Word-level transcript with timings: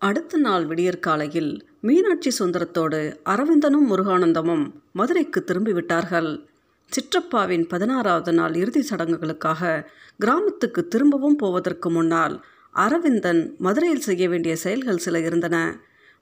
அடுத்த 0.00 0.38
நாள் 0.38 0.64
விடியற்காலையில் 0.66 1.52
மீனாட்சி 1.80 2.30
சுந்தரத்தோடு 2.38 3.00
அரவிந்தனும் 3.24 3.86
முருகானந்தமும் 3.90 4.64
மதுரைக்கு 4.92 5.40
திரும்பிவிட்டார்கள். 5.46 6.30
சிற்றப்பாவின் 6.92 7.64
பதினாறாவது 7.66 8.32
நாள் 8.32 8.54
இறுதி 8.54 8.82
சடங்குகளுக்காக 8.90 9.62
கிராமத்துக்கு 10.18 10.82
திரும்பவும் 10.88 11.36
போவதற்கு 11.36 11.90
முன்னால் 11.90 12.36
அரவிந்தன் 12.74 13.42
மதுரையில் 13.58 14.06
செய்ய 14.08 14.28
வேண்டிய 14.28 14.56
செயல்கள் 14.56 15.04
சில 15.06 15.18
இருந்தன. 15.18 15.56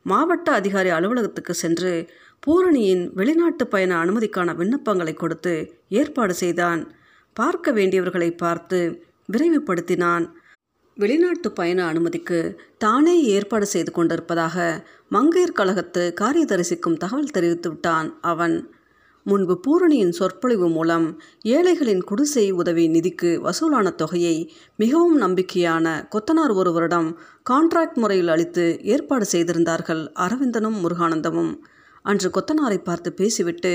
மாவட்ட 0.03 0.49
அதிகாரி 0.53 0.91
அலுவலகத்துக்கு 0.91 1.55
சென்று 1.55 1.93
பூரணியின் 2.41 3.05
வெளிநாட்டு 3.13 3.67
பயண 3.67 3.93
அனுமதிக்கான 4.05 4.51
விண்ணப்பங்களை 4.61 5.15
கொடுத்து 5.15 5.55
ஏற்பாடு 5.89 6.35
செய்தான். 6.35 6.83
பார்க்க 7.37 7.73
வேண்டியவர்களை 7.73 8.31
பார்த்து 8.37 8.79
விரைவுபடுத்தினான். 9.33 10.27
வெளிநாட்டு 10.99 11.53
பயண 11.53 11.85
அனுமதிக்கு 11.87 12.39
தானே 12.79 13.23
ஏற்பாடு 13.23 13.67
செய்து 13.67 13.93
கொண்டிருப்பதாக 13.93 14.87
மங்கையர் 15.11 15.53
கழகத்து 15.53 16.03
காரியதரிசிக்கும் 16.21 16.97
தகவல் 16.97 17.35
தெரிவித்துவிட்டான் 17.35 18.09
அவன். 18.21 18.55
முன்பு 19.27 19.55
பூரணியின் 19.61 20.11
சொற்பொழிவு 20.11 20.69
மூலம் 20.69 21.07
ஏழைகளின் 21.43 22.03
குடிசை 22.05 22.51
உதவி 22.51 22.85
நிதிக்கு 22.89 23.31
வசூலான 23.41 23.93
தொகையை 23.95 24.37
மிகவும் 24.77 25.21
நம்பிக்கையான 25.21 25.87
கொத்தனார் 26.15 26.55
ஒருவரிடம் 26.55 27.09
கான்ட்ராக்ட் 27.51 27.95
முறையில் 27.95 28.29
அளித்து 28.29 28.67
ஏற்பாடு 28.83 29.25
செய்திருந்தார்கள் 29.25 30.03
அரவிந்தனும் 30.15 30.81
முருகானந்தமும். 30.83 31.53
அன்று 32.03 32.31
கொத்தனாரை 32.31 32.79
பார்த்து 32.79 33.13
பேசிவிட்டு 33.13 33.75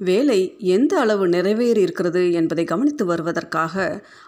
வேலை 0.00 0.40
எந்த 0.58 0.92
அளவு 1.00 1.28
நிறைவேறி 1.28 1.80
இருக்கிறது 1.80 2.32
என்பதை 2.32 2.64
கவனித்து 2.64 3.04
வருவதற்காக 3.04 3.74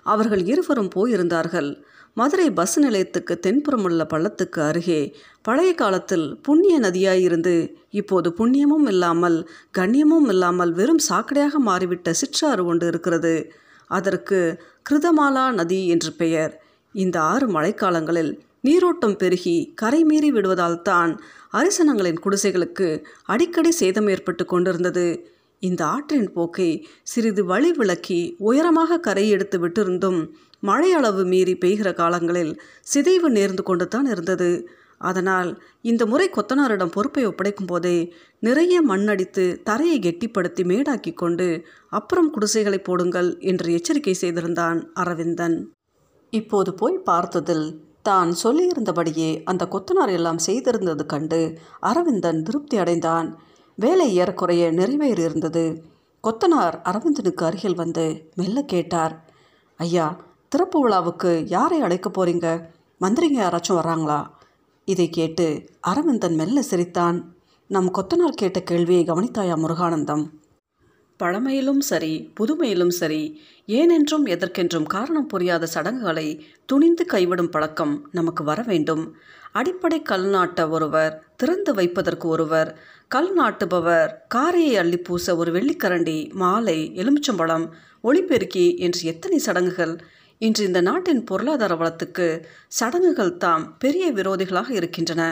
அவர்கள் 0.03 0.43
இருவரும் 0.45 0.91
போயிருந்தார்கள். 0.95 1.71
மதுரை 2.17 2.47
பஸ் 2.51 2.77
நிலையத்துக்கு 2.79 3.35
தென்புறமுள்ள 3.45 4.03
பள்ளத்துக்கு 4.13 4.61
அருகே 4.67 5.01
பழைய 5.43 5.71
காலத்தில் 5.75 6.25
புண்ணிய 6.43 6.77
நதியாயிருந்து 6.81 7.55
இப்போது 8.01 8.29
புண்ணியமும் 8.39 8.87
இல்லாமல் 8.93 9.37
கண்ணியமும் 9.79 10.29
இல்லாமல் 10.35 10.73
வெறும் 10.73 11.03
சாக்கடையாக 11.09 11.61
மாறிவிட்ட 11.69 12.15
சிற்றாறு 12.21 12.65
ஒன்று 12.65 12.87
இருக்கிறது. 12.87 13.35
அதற்கு 13.91 14.39
கிருதமாலா 14.91 15.45
நதி 15.51 15.81
என்று 15.87 16.11
பெயர். 16.13 16.53
இந்த 16.95 17.17
ஆறு 17.33 17.47
மழைக்காலங்களில் 17.57 18.33
நீரோட்டம் 18.61 19.17
பெருகி 19.17 19.57
கரை 19.75 20.03
மீறி 20.05 20.31
விடுவதால் 20.31 20.83
தான் 20.83 21.13
அரிசனங்களின் 21.53 22.23
குடிசைகளுக்கு 22.25 22.89
அடிக்கடி 23.25 23.73
சேதம் 23.81 24.09
ஏற்பட்டு 24.15 24.45
கொண்டிருந்தது. 24.45 25.07
இந்த 25.63 25.83
ஆற்றின் 25.87 26.29
போக்கை 26.33 26.71
சிறிது 27.03 27.43
வழி 27.45 27.71
விளக்கி 27.73 28.21
உயரமாக 28.49 28.99
கரை 28.99 29.25
எடுத்து 29.31 29.59
விட்டிருந்தும் 29.63 30.19
மழை 30.63 30.91
அளவு 30.93 31.23
மீறி 31.25 31.55
பெய்கிற 31.55 31.89
காலங்களில் 31.93 32.53
சிதைவு 32.83 33.29
நேர்ந்து 33.31 33.63
கொண்டு 33.63 33.89
தான் 33.89 34.07
இருந்தது. 34.07 34.51
அதனால் 34.99 35.51
இந்த 35.81 36.03
முறை 36.07 36.27
கொத்தனாரிடம் 36.29 36.93
பொறுப்பை 36.95 37.25
ஒப்படைக்கும் 37.27 37.67
போதே 37.67 37.97
நிறைய 38.39 38.77
மண்ணடித்து 38.83 39.45
தரையை 39.63 39.99
கெட்டிப்படுத்தி 39.99 40.63
மேடாக்கி 40.65 41.13
கொண்டு 41.15 41.49
அப்புறம் 41.89 42.31
குடிசைகளை 42.31 42.79
போடுங்கள் 42.79 43.39
என்று 43.41 43.73
எச்சரிக்கை 43.73 44.15
செய்திருந்தான் 44.15 44.81
அரவிந்தன். 44.95 45.57
இப்போது 46.33 46.75
போய் 46.75 46.97
பார்த்ததில் 47.05 47.67
தான் 48.03 48.31
சொல்லியிருந்தபடியே 48.43 49.43
அந்த 49.45 49.65
கொத்தனார் 49.65 50.13
எல்லாம் 50.13 50.41
செய்திருந்தது 50.47 51.07
கண்டு 51.07 51.41
அரவிந்தன் 51.81 52.43
திருப்தி 52.43 52.77
அடைந்தான். 52.79 53.29
வேலை 53.79 54.09
ஏறக்குறைய 54.17 54.65
நிறைவேறியிருந்தது 54.73 55.65
கொத்தனார் 56.25 56.77
அரவிந்தனுக்கு 56.83 57.45
அருகில் 57.45 57.75
வந்து 57.75 58.05
மெல்ல 58.35 58.63
கேட்டார் 58.63 59.15
ஐயா 59.81 60.07
திறப்பு 60.53 60.81
விழாவுக்கு 60.81 61.45
யாரை 61.47 61.81
அழைக்க 61.81 62.09
போறீங்க? 62.09 62.47
மந்திரிங்க 63.01 63.39
யாராச்சும் 63.39 63.79
வராங்களா 63.79 64.19
இதை 64.85 65.09
கேட்டு 65.09 65.47
அரவிந்தன் 65.81 66.35
மெல்ல 66.35 66.63
சிரித்தான். 66.63 67.19
நம் 67.71 67.89
கொத்தனார் 67.95 68.37
கேட்ட 68.37 68.61
கேள்வியை 68.61 69.05
கவனித்தாயா 69.05 69.57
முருகானந்தம்? 69.57 70.25
பழமையிலும் 71.21 71.81
சரி 71.81 72.33
புதுமையிலும் 72.41 72.91
சரி 72.91 73.21
ஏனென்றும் 73.67 74.27
எதற்கென்றும் 74.27 74.87
காரணம் 74.87 75.27
புரியாத 75.27 75.67
சடங்குகளை 75.67 76.27
துணிந்து 76.67 77.07
கைவிடும் 77.13 77.51
பழக்கம் 77.51 78.09
நமக்கு 78.13 78.45
வர 78.45 78.63
வேண்டும். 78.63 79.05
அடிப்படை 79.53 80.03
கல் 80.03 80.27
நாட்ட 80.27 80.69
ஒருவர் 80.69 81.15
திறந்து 81.37 81.75
வைப்பதற்கு 81.75 82.29
ஒருவர் 82.29 82.71
கல் 83.09 83.33
நாட்டுபவர் 83.39 84.11
காரையை 84.29 84.77
அள்ளி 84.77 84.97
பூச 84.97 85.37
ஒரு 85.37 85.53
வெள்ளிக்கரண்டி 85.53 86.19
மாலை 86.33 86.79
எலுமிச்சம்பழம் 86.95 87.67
ஒளிபெருக்கி 88.05 88.67
என்று 88.79 89.01
எத்தனை 89.03 89.39
சடங்குகள் 89.39 89.95
இன்று 90.39 90.65
இந்த 90.65 90.81
நாட்டின் 90.81 91.25
பொருளாதார 91.25 91.75
வளத்துக்கு 91.75 92.45
சடங்குகள் 92.69 93.37
தாம் 93.37 93.79
பெரிய 93.79 94.13
விரோதிகளாக 94.13 94.71
இருக்கின்றன. 94.71 95.23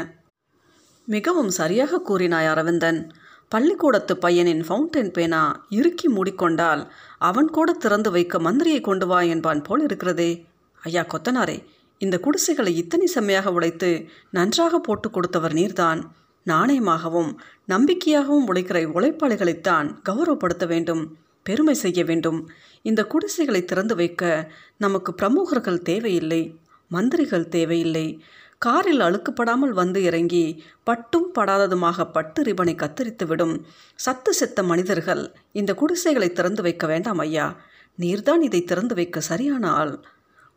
மிகவும் 1.06 1.50
சரியாக 1.50 2.00
கூறினாய் 2.08 2.46
அரவிந்தன். 2.46 3.12
பள்ளிக்கூடத்து 3.48 4.14
பையனின் 4.16 4.62
ஃபவுண்டைன் 4.68 5.10
பேனா 5.12 5.66
இறுக்கி 5.68 6.08
மூடிக்கொண்டால் 6.08 6.82
அவன் 7.18 7.50
கூட 7.50 7.72
திறந்து 7.72 8.10
வைக்க 8.10 8.38
மந்திரியை 8.38 8.80
கொண்டு 8.80 9.06
வா 9.06 9.20
என்பான் 9.20 9.62
போல் 9.62 9.82
இருக்கிறதே. 9.82 10.46
ஐயா 10.82 11.02
கொத்தனாரே 11.02 11.64
இந்த 11.98 12.16
குடிசைகளை 12.18 12.72
இத்தனை 12.76 13.06
செம்மையாக 13.06 13.52
உழைத்து 13.52 14.08
நன்றாக 14.30 14.78
போட்டு 14.78 15.10
கொடுத்தவர் 15.10 15.52
நீர்தான். 15.52 16.00
நாணயமாகவும் 16.46 17.30
நம்பிக்கையாகவும் 17.68 18.48
உழைக்கிற 18.50 18.80
உழைப்பாளிகளைத்தான் 18.96 19.88
கௌரவப்படுத்த 20.08 20.66
வேண்டும். 20.66 21.04
பெருமை 21.44 21.74
செய்ய 21.74 22.04
வேண்டும். 22.04 22.40
இந்த 22.82 23.00
குடிசைகளை 23.04 23.64
திறந்து 23.64 23.96
வைக்க 23.96 24.22
நமக்கு 24.76 25.14
பிரமுகர்கள் 25.14 25.86
தேவையில்லை 25.90 26.42
மந்திரிகள் 26.88 27.48
தேவையில்லை. 27.48 28.06
காரில் 28.58 29.00
அழுக்குப்படாமல் 29.00 29.74
வந்து 29.80 30.02
இறங்கி 30.02 30.44
பட்டும் 30.84 31.28
படாததுமாக 31.34 32.04
பட்டு 32.12 32.42
ரிபனை 32.42 32.74
கத்தரித்து 32.74 33.24
விடும் 33.26 33.54
சத்து 33.94 34.32
செத்த 34.32 34.62
மனிதர்கள் 34.62 35.22
இந்த 35.52 35.74
குடிசைகளை 35.74 36.28
திறந்து 36.32 36.62
வைக்க 36.62 36.86
வேண்டாம் 36.86 37.18
ஐயா. 37.18 37.46
நீர்தான் 37.98 38.42
இதை 38.42 38.60
திறந்து 38.64 38.94
வைக்க 38.94 39.20
சரியான 39.20 39.64
ஆள். 39.72 39.94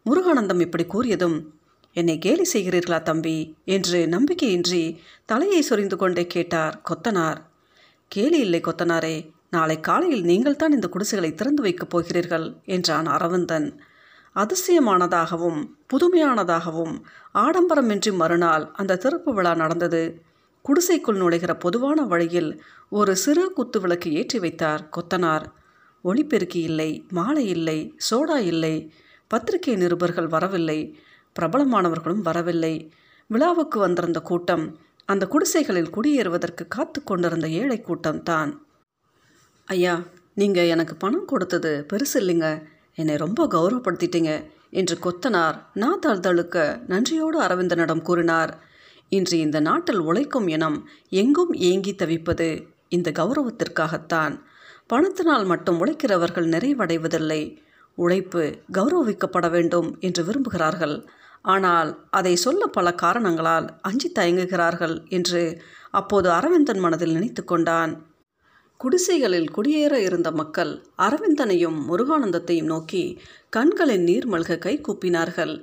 முருகானந்தம் 0.06 0.60
இப்படி 0.60 0.86
கூறியதும் 0.86 1.38
என்னை 1.96 2.18
கேலி 2.18 2.46
செய்கிறீர்களா 2.54 3.00
தம்பி? 3.02 3.38
என்று 3.66 4.00
நம்பிக்கையின்றி 4.06 4.84
தலையை 5.26 5.62
சொரிந்து 5.62 5.96
கொண்டே 5.96 6.28
கேட்டார் 6.28 6.82
கொத்தனார். 6.90 7.40
கேலி 8.12 8.40
இல்லை 8.40 8.62
கொத்தனாரே 8.62 9.16
நாளை 9.50 9.80
காலையில் 9.80 10.24
நீங்கள்தான் 10.24 10.72
இந்த 10.72 10.88
குடிசைகளை 10.88 11.34
திறந்து 11.34 11.62
வைக்கப் 11.62 11.90
போகிறீர்கள் 11.90 12.56
என்றான் 12.66 13.06
அரவிந்தன். 13.06 13.80
அதிசயமானதாகவும் 14.36 15.60
புதுமையானதாகவும் 15.94 16.96
ஆடம்பரமின்றி 17.34 18.14
மறுநாள் 18.14 18.72
அந்த 18.74 18.96
திறப்பு 18.96 19.34
விழா 19.34 19.56
நடந்தது. 19.56 20.22
குடிசைக்குள் 20.62 21.18
நுழைகிற 21.18 21.60
பொதுவான 21.60 22.02
வழியில் 22.04 22.62
ஒரு 22.90 23.16
சிறு 23.16 23.54
குத்து 23.54 23.82
விளக்கு 23.82 24.14
ஏற்றி 24.14 24.40
வைத்தார் 24.40 24.90
கொத்தனார். 24.98 25.46
ஒளிப்பெருக்கி 26.04 26.62
இல்லை 26.62 27.06
மாலை 27.10 27.48
இல்லை 27.48 27.96
சோடா 28.10 28.38
இல்லை 28.38 28.94
பத்திரிகை 29.28 29.76
நிருபர்கள் 29.76 30.28
வரவில்லை 30.28 31.00
பிரபலமானவர்களும் 31.40 32.22
வரவில்லை. 32.22 32.92
விழாவுக்கு 33.28 33.80
வந்திருந்த 33.80 34.20
கூட்டம் 34.20 34.78
அந்த 35.06 35.28
குடிசைகளில் 35.28 35.94
குடியேறுவதற்கு 35.96 36.68
காத்து 36.68 37.04
கொண்டிருந்த 37.04 37.48
ஏழை 37.48 37.84
கூட்டம்தான். 37.88 38.52
ஐயா 39.68 40.02
நீங்கள் 40.34 40.68
எனக்கு 40.68 40.96
பணம் 40.96 41.26
கொடுத்தது 41.26 41.86
பெருசு 41.94 42.14
இல்லைங்க. 42.14 42.64
என்னை 42.96 43.16
ரொம்ப 43.16 43.48
கௌரவப்படுத்திட்டீங்க 43.48 44.46
என்று 44.70 44.98
கொத்தனார் 45.06 45.58
நாத்தார்தழுக்க 45.76 46.80
நன்றியோடு 46.88 47.42
அரவிந்தனிடம் 47.42 48.02
கூறினார். 48.02 48.58
இன்று 49.10 49.40
இந்த 49.40 49.60
நாட்டில் 49.60 50.00
உழைக்கும் 50.00 50.48
இனம் 50.48 50.88
எங்கும் 51.10 51.54
ஏங்கி 51.54 51.96
தவிப்பது 51.96 52.68
இந்த 52.90 53.12
கௌரவத்திற்காகத்தான். 53.12 54.40
பணத்தினால் 54.88 55.46
மட்டும் 55.46 55.86
உழைக்கிறவர்கள் 55.86 56.48
நிறைவடைவதில்லை. 56.48 57.58
உழைப்பு 57.96 58.60
கௌரவிக்கப்பட 58.74 59.50
வேண்டும் 59.50 59.98
என்று 60.00 60.24
விரும்புகிறார்கள். 60.24 61.08
ஆனால் 61.42 62.08
அதை 62.10 62.36
சொல்ல 62.36 62.68
பல 62.68 62.94
காரணங்களால் 62.94 63.80
அஞ்சி 63.82 64.12
தயங்குகிறார்கள் 64.20 65.08
என்று 65.10 65.62
அப்போது 65.92 66.30
அரவிந்தன் 66.32 66.80
மனதில் 66.80 67.12
நினைத்து 67.12 67.44
கொண்டான். 67.44 68.07
குடிசைகளில் 68.80 69.48
குடியேற 69.56 69.94
இருந்த 69.98 70.32
மக்கள் 70.32 70.84
அரவிந்தனையும் 70.98 71.78
முருகானந்தத்தையும் 71.90 72.64
நோக்கி 72.64 73.22
கண்களின் 73.50 74.04
நீர் 74.04 74.28
மல்க 74.30 74.58
கை 74.58 74.82
கூப்பினார்கள். 74.82 75.54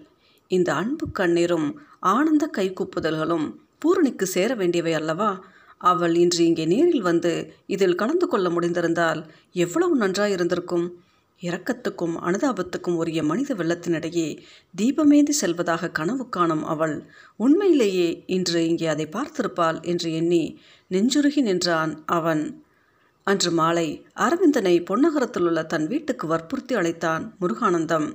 இந்த 0.48 0.74
அன்பு 0.74 1.06
கண்ணீரும் 1.12 1.68
ஆனந்த 1.98 2.46
கை 2.46 2.72
கூப்புதல்களும் 2.72 3.46
பூரணிக்கு 3.78 4.26
சேர 4.26 4.54
வேண்டியவை 4.54 4.92
அல்லவா? 4.92 5.44
அவள் 5.78 6.14
இன்று 6.14 6.44
இங்கே 6.44 6.64
நேரில் 6.64 7.02
வந்து 7.02 7.54
இதில் 7.66 7.94
கலந்து 7.94 8.28
கொள்ள 8.28 8.50
முடிந்திருந்தால் 8.50 9.26
எவ்வளவு 9.52 9.96
நன்றாயிருந்திருக்கும் 9.98 10.86
இரக்கத்துக்கும் 11.42 12.14
அனுதாபத்துக்கும் 12.18 12.96
உரிய 12.96 13.22
மனித 13.22 13.54
வெள்ளத்தினிடையே 13.54 14.28
தீபமேந்தி 14.76 15.30
செல்வதாக 15.30 15.90
கனவு 15.90 16.28
காணும் 16.28 16.64
அவள். 16.64 16.96
உண்மையிலேயே 17.36 18.24
இன்று 18.26 18.66
இங்கே 18.66 18.86
அதை 18.86 19.06
பார்த்திருப்பாள் 19.06 19.82
என்று 19.82 20.12
எண்ணி 20.12 20.58
நெஞ்சுருகி 20.90 21.42
நின்றான் 21.42 22.04
அவன். 22.04 22.63
அன்று 23.26 23.50
மாலை 23.50 24.06
அரவிந்தனை 24.14 24.72
பொன்னகரத்தில் 24.88 25.46
உள்ள 25.46 25.62
தன் 25.62 25.86
வீட்டுக்கு 25.86 26.26
வற்புறுத்தி 26.26 26.74
அழைத்தான் 26.74 27.22
முருகானந்தம். 27.40 28.08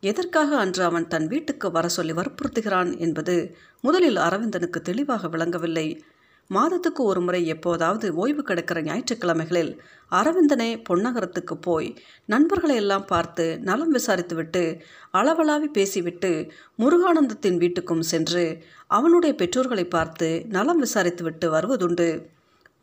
எதற்காக 0.00 0.56
அன்று 0.56 0.84
அவன் 0.84 1.06
தன் 1.08 1.26
வீட்டுக்கு 1.26 1.70
வர 1.70 1.88
சொல்லி 1.88 2.12
வற்புறுத்துகிறான் 2.12 2.98
என்பது 2.98 3.56
முதலில் 3.80 4.16
அரவிந்தனுக்கு 4.16 4.80
தெளிவாக 4.80 5.28
விளங்கவில்லை. 5.28 6.02
மாதத்துக்கு 6.50 7.02
ஒரு 7.02 7.20
முறை 7.20 7.46
எப்போதாவது 7.46 8.14
ஓய்வு 8.14 8.42
கிடைக்கிற 8.42 8.82
ஞாயிற்றுக்கிழமைகளில் 8.82 9.70
அரவிந்தனே 10.12 10.82
பொன்னகரத்துக்கு 10.88 11.56
போய் 11.60 11.96
நண்பர்களை 12.24 12.76
எல்லாம் 12.76 13.04
பார்த்து 13.04 13.46
நலம் 13.60 13.94
விசாரித்துவிட்டு 13.94 14.64
அளவலாவி 15.12 15.66
பேசிவிட்டு 15.72 16.32
முருகானந்தத்தின் 16.78 17.60
வீட்டுக்கும் 17.62 18.08
சென்று 18.12 18.44
அவனுடைய 18.86 19.34
பெற்றோர்களை 19.34 19.84
பார்த்து 19.88 20.30
நலம் 20.48 20.82
விசாரித்துவிட்டு 20.82 21.48
வருவதுண்டு. 21.56 22.08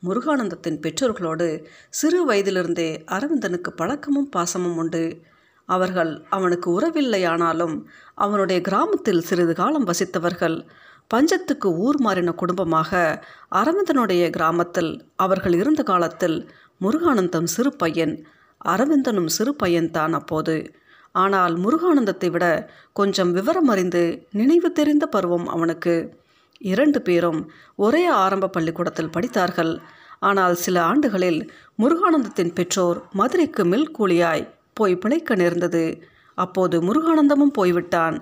முருகானந்தத்தின் 0.05 0.79
பெற்றோர்களோடு 0.81 1.47
சிறு 1.89 2.19
வயதிலிருந்தே 2.25 2.89
அரவிந்தனுக்கு 3.11 3.71
பழக்கமும் 3.75 4.29
பாசமும் 4.35 4.75
உண்டு. 4.75 5.03
அவர்கள் 5.69 6.11
அவனுக்கு 6.29 6.67
உறவில்லையானாலும் 6.71 7.75
அவனுடைய 8.15 8.61
கிராமத்தில் 8.61 9.21
சிறிது 9.21 9.53
காலம் 9.53 9.87
வசித்தவர்கள் 9.87 10.57
பஞ்சத்துக்கு 11.11 11.67
ஊர் 11.77 11.99
மாறின 11.99 12.31
குடும்பமாக 12.31 12.91
அரவிந்தனுடைய 13.51 14.23
கிராமத்தில் 14.29 14.91
அவர்கள் 15.15 15.53
இருந்த 15.53 15.83
காலத்தில் 15.83 16.37
முருகானந்தம் 16.81 17.49
சிறு 17.55 17.71
பையன் 17.75 18.15
அரவிந்தனும் 18.65 19.29
சிறு 19.37 19.51
பையன்தான் 19.63 20.13
அப்போது. 20.13 20.55
ஆனால் 21.15 21.53
முருகானந்தத்தை 21.55 22.29
விட 22.31 22.45
கொஞ்சம் 22.93 23.31
விவரம் 23.31 23.67
அறிந்து 23.67 24.01
நினைவு 24.31 24.71
தெரிந்த 24.71 25.05
பருவம் 25.07 25.47
அவனுக்கு. 25.47 25.95
இரண்டு 26.61 27.01
பேரும் 27.01 27.39
ஒரே 27.75 28.05
ஆரம்ப 28.05 28.47
பள்ளிக்கூடத்தில் 28.47 29.13
படித்தார்கள். 29.15 29.73
ஆனால் 30.19 30.55
சில 30.55 30.83
ஆண்டுகளில் 30.83 31.41
முருகானந்தத்தின் 31.81 32.53
பெற்றோர் 32.53 32.99
மதுரைக்கு 33.11 33.65
மில் 33.65 33.91
கூலியாய் 33.97 34.49
போய் 34.73 34.95
பிழைக்க 34.95 35.35
நேர்ந்தது. 35.35 36.03
அப்போது 36.37 36.81
முருகானந்தமும் 36.81 37.55
போய்விட்டான். 37.59 38.17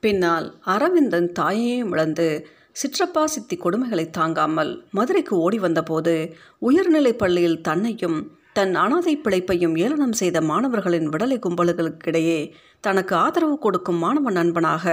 பின்னால் 0.00 0.46
அரவிந்தன் 0.64 1.32
தாயையும் 1.32 1.92
இழந்து 1.92 2.46
சிற்றப்பா 2.82 3.24
சித்தி 3.24 3.56
கொடுமைகளை 3.56 4.10
தாங்காமல் 4.10 4.72
மதுரைக்கு 4.90 5.34
ஓடி 5.36 5.58
வந்தபோது 5.58 6.36
உயர்நிலைப் 6.58 7.18
பள்ளியில் 7.18 7.60
தன்னையும் 7.60 8.18
தன் 8.52 8.74
அனாதை 8.74 9.14
பிழைப்பையும் 9.24 9.74
ஏளனம் 9.76 10.12
செய்த 10.12 10.40
மாணவர்களின் 10.40 11.08
விடலை 11.08 11.38
கும்பல்களுக்கிடையே 11.38 12.52
தனக்கு 12.80 13.16
ஆதரவு 13.16 13.58
கொடுக்கும் 13.58 13.98
மாணவ 13.98 14.30
நண்பனாக 14.30 14.84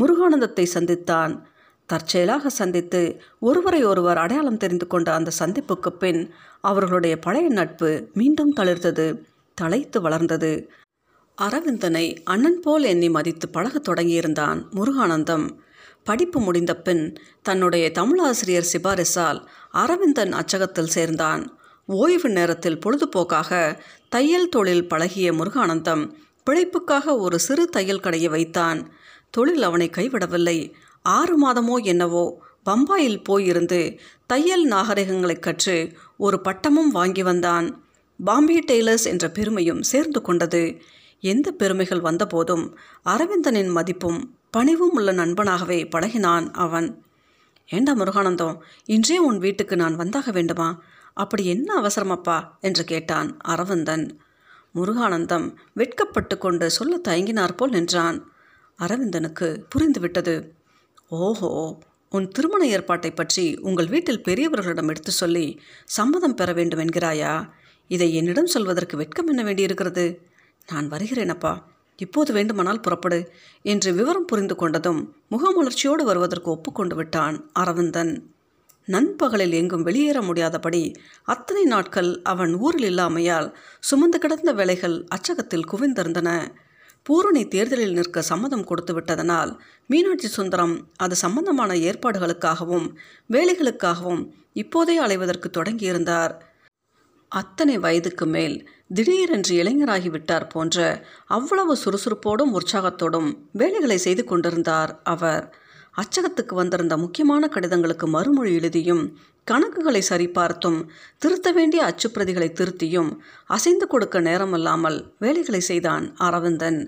முருகானந்தத்தை 0.00 0.66
சந்தித்தான். 0.74 1.32
தற்செயலாக 1.92 2.48
சந்தித்து 2.48 3.02
ஒருவரை 3.40 3.84
ஒருவர் 3.84 4.18
அடையாளம் 4.18 4.56
தெரிந்து 4.56 4.86
கொண்ட 4.86 5.14
அந்த 5.14 5.30
சந்திப்புக்கு 5.38 5.90
பின் 5.96 6.20
அவர்களுடைய 6.60 7.14
பழைய 7.18 7.48
நட்பு 7.48 7.90
மீண்டும் 8.12 8.54
தளிர்த்தது 8.56 9.06
தழைத்து 9.60 9.98
வளர்ந்தது. 10.00 10.52
அரவிந்தனை 11.34 12.22
அண்ணன் 12.24 12.60
போல் 12.60 12.82
எண்ணி 12.82 13.08
மதித்து 13.08 13.48
பழகத் 13.48 13.88
தொடங்கியிருந்தான் 13.88 14.58
முருகானந்தம். 14.74 15.46
படிப்பு 16.04 16.40
முடிந்த 16.40 16.72
பின் 16.76 17.04
தன்னுடைய 17.42 17.84
தமிழாசிரியர் 17.94 18.70
சிபாரிசால் 18.72 19.46
அரவிந்தன் 19.70 20.32
அச்சகத்தில் 20.32 20.92
சேர்ந்தான். 20.96 21.42
ஓய்வு 21.86 22.28
நேரத்தில் 22.28 22.78
பொழுதுபோக்காக 22.78 23.78
தையல் 24.08 24.48
தொழில் 24.48 24.88
பழகிய 24.88 25.32
முருகானந்தம் 25.32 26.04
பிழைப்புக்காக 26.46 27.18
ஒரு 27.18 27.38
சிறு 27.38 27.64
தையல் 27.66 28.00
கடையை 28.00 28.28
வைத்தான். 28.28 28.80
தொழில் 29.30 29.62
அவனை 29.62 29.90
கைவிடவில்லை. 29.96 30.58
ஆறு 31.02 31.34
மாதமோ 31.38 31.84
என்னவோ 31.84 32.42
பம்பாயில் 32.66 33.22
போயிருந்து 33.28 33.98
தையல் 34.26 34.64
நாகரிகங்களை 34.64 35.38
கற்று 35.38 35.92
ஒரு 36.16 36.40
பட்டமும் 36.40 36.90
வாங்கி 36.90 37.22
வந்தான். 37.22 37.84
பாம்பே 38.24 38.64
டெய்லர்ஸ் 38.66 39.04
என்ற 39.04 39.30
பெருமையும் 39.30 39.82
சேர்ந்து 39.82 40.22
கொண்டது. 40.22 40.80
எந்த 41.20 41.50
பெருமைகள் 41.50 42.00
வந்தபோதும் 42.00 42.78
அரவிந்தனின் 43.04 43.70
மதிப்பும் 43.70 44.34
பணிவும் 44.50 44.92
உள்ள 44.92 45.12
நண்பனாகவே 45.12 45.88
பழகினான் 45.88 46.50
அவன். 46.52 47.02
ஏண்டா 47.68 47.94
முருகானந்தம் 47.94 48.58
இன்றே 48.84 49.18
உன் 49.18 49.38
வீட்டுக்கு 49.38 49.76
நான் 49.76 49.96
வந்தாக 49.96 50.32
வேண்டுமா? 50.32 50.82
அப்படி 51.14 51.46
என்ன 51.46 51.80
அவசரமப்பா? 51.80 52.48
என்று 52.60 52.84
கேட்டான் 52.84 53.36
அரவிந்தன். 53.36 54.20
முருகானந்தம் 54.74 55.54
வெட்கப்பட்டு 55.72 56.38
கொண்டு 56.38 56.70
சொல்ல 56.70 57.00
தயங்கினார் 57.08 57.56
போல் 57.56 57.70
நின்றான். 57.70 58.32
அரவிந்தனுக்கு 58.78 59.64
புரிந்துவிட்டது. 59.74 60.48
ஓஹோ 61.12 61.48
உன் 62.08 62.28
திருமண 62.28 62.66
ஏற்பாட்டை 62.66 63.10
பற்றி 63.10 63.58
உங்கள் 63.60 63.88
வீட்டில் 63.88 64.20
பெரியவர்களிடம் 64.20 64.88
எடுத்து 64.88 65.10
சொல்லி 65.10 65.60
சம்மதம் 65.84 66.34
பெற 66.34 66.52
வேண்டும் 66.52 66.80
என்கிறாயா? 66.80 67.50
இதை 67.88 68.14
என்னிடம் 68.14 68.46
சொல்வதற்கு 68.46 68.96
வெட்கம் 68.96 69.26
என்ன 69.26 69.42
வேண்டியிருக்கிறது? 69.42 70.04
நான் 70.68 70.90
வருகிறேனப்பா. 70.90 71.52
இப்போது 71.96 72.32
வேண்டுமானால் 72.32 72.80
புறப்படு 72.80 73.32
என்று 73.62 73.94
விவரம் 73.94 74.24
புரிந்து 74.24 74.54
கொண்டதும் 74.54 75.00
முகமலர்ச்சியோடு 75.30 76.02
வருவதற்கு 76.02 76.50
ஒப்புக்கொண்டு 76.50 76.96
விட்டான் 76.96 77.50
அரவிந்தன். 77.52 78.14
நண்பகலில் 78.84 79.52
எங்கும் 79.52 79.82
வெளியேற 79.82 80.22
முடியாதபடி 80.22 80.82
அத்தனை 81.22 81.64
நாட்கள் 81.64 82.22
அவன் 82.22 82.54
ஊரில் 82.54 82.88
இல்லாமையால் 82.90 83.54
சுமந்து 83.80 84.18
கிடந்த 84.18 84.52
வேலைகள் 84.52 85.04
அச்சகத்தில் 85.08 85.70
குவிந்திருந்தன. 85.72 86.30
பூரணி 87.02 87.48
தேர்தலில் 87.48 87.92
நிற்க 87.92 88.22
சம்மதம் 88.22 88.64
கொடுத்து 88.64 88.94
விட்டதனால் 88.94 89.52
மீனாட்சி 89.86 90.28
சுந்தரம் 90.28 90.74
அது 90.96 91.14
சம்பந்தமான 91.14 91.74
ஏற்பாடுகளுக்காகவும் 91.74 92.86
வேலைகளுக்காகவும் 93.30 94.22
இப்போதே 94.52 94.96
அலைவதற்கு 94.96 95.48
தொடங்கியிருந்தார். 95.50 96.32
அத்தனை 97.28 97.78
வயதுக்கு 97.78 98.26
மேல் 98.26 98.56
திடீரென்று 98.94 99.54
இளைஞராகிவிட்டார் 99.62 100.48
போன்ற 100.48 101.06
அவ்வளவு 101.26 101.76
சுறுசுறுப்போடும் 101.84 102.54
உற்சாகத்தோடும் 102.54 103.28
வேலைகளை 103.52 103.98
செய்து 103.98 104.24
கொண்டிருந்தார் 104.24 105.00
அவர். 105.02 105.44
அச்சகத்துக்கு 105.96 106.54
வந்திருந்த 106.54 106.96
முக்கியமான 106.96 107.48
கடிதங்களுக்கு 107.54 108.06
மறுமொழி 108.06 108.54
எழுதியும் 108.54 109.02
கணக்குகளை 109.46 110.02
சரிபார்த்தும் 110.08 110.78
திருத்த 111.18 111.48
வேண்டிய 111.52 111.80
அச்சுப்பிரதிகளை 111.84 112.48
திருத்தியும் 112.52 113.10
அசைந்து 113.46 113.86
கொடுக்க 113.86 114.20
நேரமில்லாமல் 114.20 114.98
வேலைகளை 115.18 115.60
செய்தான் 115.60 116.04
அரவிந்தன். 116.18 116.80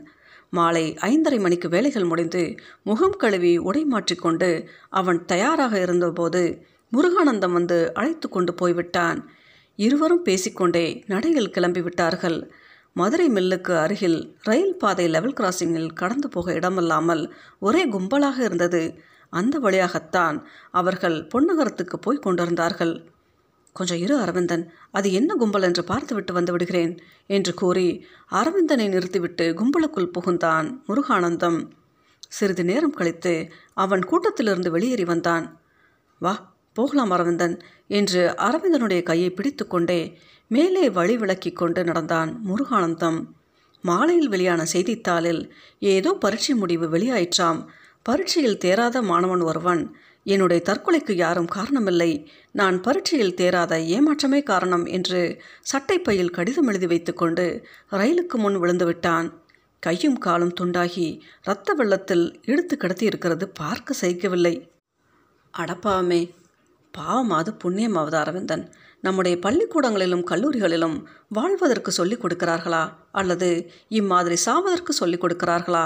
மாலை 0.49 0.85
ஐந்தரை 1.09 1.39
மணிக்கு 1.41 1.69
வேலைகள் 1.69 2.05
முடிந்து 2.05 2.43
முகம் 2.83 3.17
கழுவி 3.17 3.53
உடை 3.69 3.83
மாற்றிக்கொண்டு 3.85 4.51
அவன் 4.91 5.21
தயாராக 5.25 5.75
இருந்தபோது 5.81 6.43
முருகானந்தம் 6.93 7.53
வந்து 7.53 7.79
அழைத்து 7.93 8.29
கொண்டு 8.29 8.53
போய்விட்டான். 8.55 9.19
இருவரும் 9.79 10.23
பேசிக்கொண்டே 10.23 10.87
நடையில் 11.07 11.55
கிளம்பிவிட்டார்கள் 11.57 12.39
மதுரை 12.97 13.27
மில்லுக்கு 13.29 13.73
அருகில் 13.85 14.19
ரயில் 14.43 14.77
பாதை 14.77 15.07
லெவல் 15.09 15.37
கிராசிங்கில் 15.41 15.95
கடந்து 16.01 16.29
போக 16.29 16.53
இடமில்லாமல் 16.53 17.23
ஒரே 17.59 17.83
கும்பலாக 17.95 18.39
இருந்தது. 18.39 18.83
அந்த 19.41 19.59
வழியாகத்தான் 19.59 20.37
அவர்கள் 20.81 21.17
பொன்னகரத்துக்கு 21.33 21.97
போய் 22.01 22.25
கொண்டிருந்தார்கள். 22.27 22.95
கொஞ்சம் 23.77 24.01
இரு 24.05 24.15
அரவிந்தன் 24.19 24.65
அது 24.91 25.09
என்ன 25.13 25.31
கும்பல் 25.35 25.67
என்று 25.69 25.83
பார்த்துவிட்டு 25.85 26.33
வந்து 26.33 26.53
விடுகிறேன் 26.53 26.93
என்று 27.27 27.53
கூறி 27.55 27.89
அரவிந்தனை 28.33 28.87
நிறுத்திவிட்டு 28.89 29.47
கும்பலுக்குள் 29.61 30.13
புகுந்தான் 30.17 30.69
முருகானந்தம். 30.89 31.59
சிறிது 32.29 32.65
நேரம் 32.65 32.97
கழித்து 32.99 33.35
அவன் 33.75 34.03
கூட்டத்திலிருந்து 34.11 34.71
வெளியேறி 34.71 35.05
வந்தான். 35.05 35.47
வா 36.21 36.35
போகலாம் 36.77 37.13
அரவிந்தன் 37.17 37.57
என்று 37.99 38.23
அரவிந்தனுடைய 38.47 39.01
கையை 39.03 39.31
பிடித்து 39.31 39.65
கொண்டே 39.67 40.01
மேலே 40.51 40.85
வழி 40.91 41.15
விளக்கி 41.17 41.51
கொண்டு 41.53 41.81
நடந்தான் 41.85 42.31
முருகானந்தம். 42.49 43.19
மாலையில் 43.85 44.29
வெளியான 44.29 44.63
செய்தித்தாளில் 44.65 45.43
ஏதோ 45.93 46.11
பரீட்சை 46.21 46.55
முடிவு 46.55 46.87
வெளியாயிற்றாம். 46.89 47.61
பரீட்சையில் 48.07 48.59
தேராத 48.59 49.03
மாணவன் 49.03 49.41
ஒருவன். 49.41 49.97
என்னுடைய 50.27 50.63
தற்கொலைக்கு 50.67 51.13
யாரும் 51.13 51.49
காரணமில்லை. 51.55 52.27
நான் 52.53 52.81
பரீட்சையில் 52.81 53.35
தேராத 53.35 53.79
ஏமாற்றமே 53.79 54.43
காரணம் 54.43 54.85
என்று 54.87 55.41
சட்டைப்பையில் 55.73 56.31
கடிதம் 56.31 56.67
எழுதி 56.67 56.87
வைத்துக்கொண்டு 56.87 57.65
ரயிலுக்கு 57.91 58.35
முன் 58.35 58.57
விழுந்துவிட்டான் 58.57 59.29
கையும் 59.83 60.19
காலும் 60.19 60.53
துண்டாகி 60.61 61.07
இரத்த 61.45 61.75
வெள்ளத்தில் 61.75 62.41
இழுத்து 62.45 62.77
கிடத்தி 62.77 63.05
இருக்கிறது 63.05 63.49
பார்க்க 63.49 63.95
சகிக்கவில்லை. 64.01 64.55
அடப்பாமே! 65.55 66.31
பாவமாவது 66.95 67.51
புண்ணியமாவது 67.65 68.15
அரவிந்தன். 68.15 68.65
நம்முடைய 69.01 69.39
பள்ளிக்கூடங்களிலும் 69.39 70.27
கல்லூரிகளிலும் 70.31 70.97
வாழ்வதற்கு 71.29 71.93
சொல்லிக் 71.93 72.25
கொடுக்கிறார்களா? 72.25 72.85
அல்லது 73.13 73.49
இம்மாதிரி 73.89 74.37
சாவதற்கு 74.47 74.93
சொல்லிக் 74.93 75.25
கொடுக்கிறார்களா? 75.25 75.85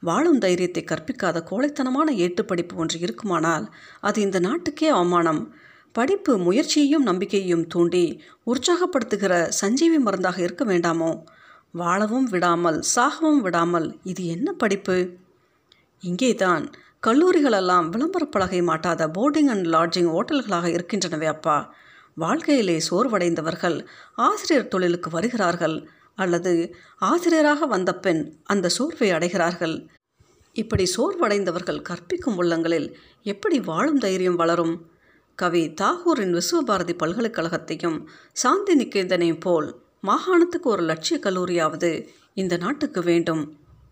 வாழும் 0.00 0.38
தைரியத்தை 0.38 0.84
கற்பிக்காத 0.84 1.42
கோழைத்தனமான 1.50 2.14
ஏட்டுப்படிப்பு 2.16 2.74
ஒன்று 2.74 3.00
இருக்குமானால் 3.00 3.74
அது 4.00 4.20
இந்த 4.20 4.38
நாட்டுக்கே 4.38 4.88
அவமானம். 4.88 5.54
படிப்பு 5.92 6.38
முயற்சியையும் 6.38 7.02
நம்பிக்கையையும் 7.02 7.66
தூண்டி 7.66 8.22
உற்சாகப்படுத்துகிற 8.46 9.48
சஞ்சீவி 9.48 9.98
மருந்தாக 9.98 10.42
இருக்க 10.42 10.64
வேண்டாமோ? 10.64 11.22
வாழவும் 11.72 12.24
விடாமல் 12.24 12.82
சாகவும் 12.96 13.40
விடாமல் 13.40 13.98
இது 14.02 14.26
என்ன 14.26 14.52
படிப்பு? 14.52 15.10
இங்கேதான். 16.00 16.70
கல்லூரிகளெல்லாம் 17.06 17.88
விளம்பரப் 17.88 18.30
பலகை 18.30 18.62
மாட்டாத 18.62 19.08
போர்டிங் 19.08 19.50
அண்ட் 19.50 19.66
லாட்ஜிங் 19.66 20.10
ஓட்டல்களாக 20.10 20.66
இருக்கின்றனவே 20.68 21.24
அப்பா. 21.24 21.74
வாழ்க்கையிலே 22.14 22.82
சோர்வடைந்தவர்கள் 22.90 23.86
ஆசிரியர் 24.14 24.68
தொழிலுக்கு 24.68 25.10
வருகிறார்கள். 25.10 25.88
அல்லது 26.22 26.52
ஆசிரியராக 27.08 27.66
வந்த 27.66 27.90
பெண் 28.04 28.22
அந்த 28.44 28.66
சோர்வை 28.68 29.08
அடைகிறார்கள். 29.10 29.76
இப்படி 30.56 30.84
சோர்வடைந்தவர்கள் 30.96 31.86
கற்பிக்கும் 31.88 32.36
உள்ளங்களில் 32.36 32.88
எப்படி 33.22 33.58
வாழும் 33.60 33.98
தைரியம் 33.98 34.38
வளரும்? 34.42 34.74
கவி 35.38 35.62
தாகூரின் 35.80 36.32
விஸ்வபாரதி 36.36 36.94
பல்கலைக்கழகத்தையும் 37.02 37.98
சாந்தி 38.32 38.74
நிகேதனையும் 38.80 39.40
போல் 39.40 39.68
மாகாணத்துக்கு 40.06 40.68
ஒரு 40.74 40.82
லட்சிய 40.82 41.16
கல்லூரியாவது 41.22 41.90
இந்த 42.34 42.54
நாட்டுக்கு 42.56 43.00
வேண்டும். 43.02 43.42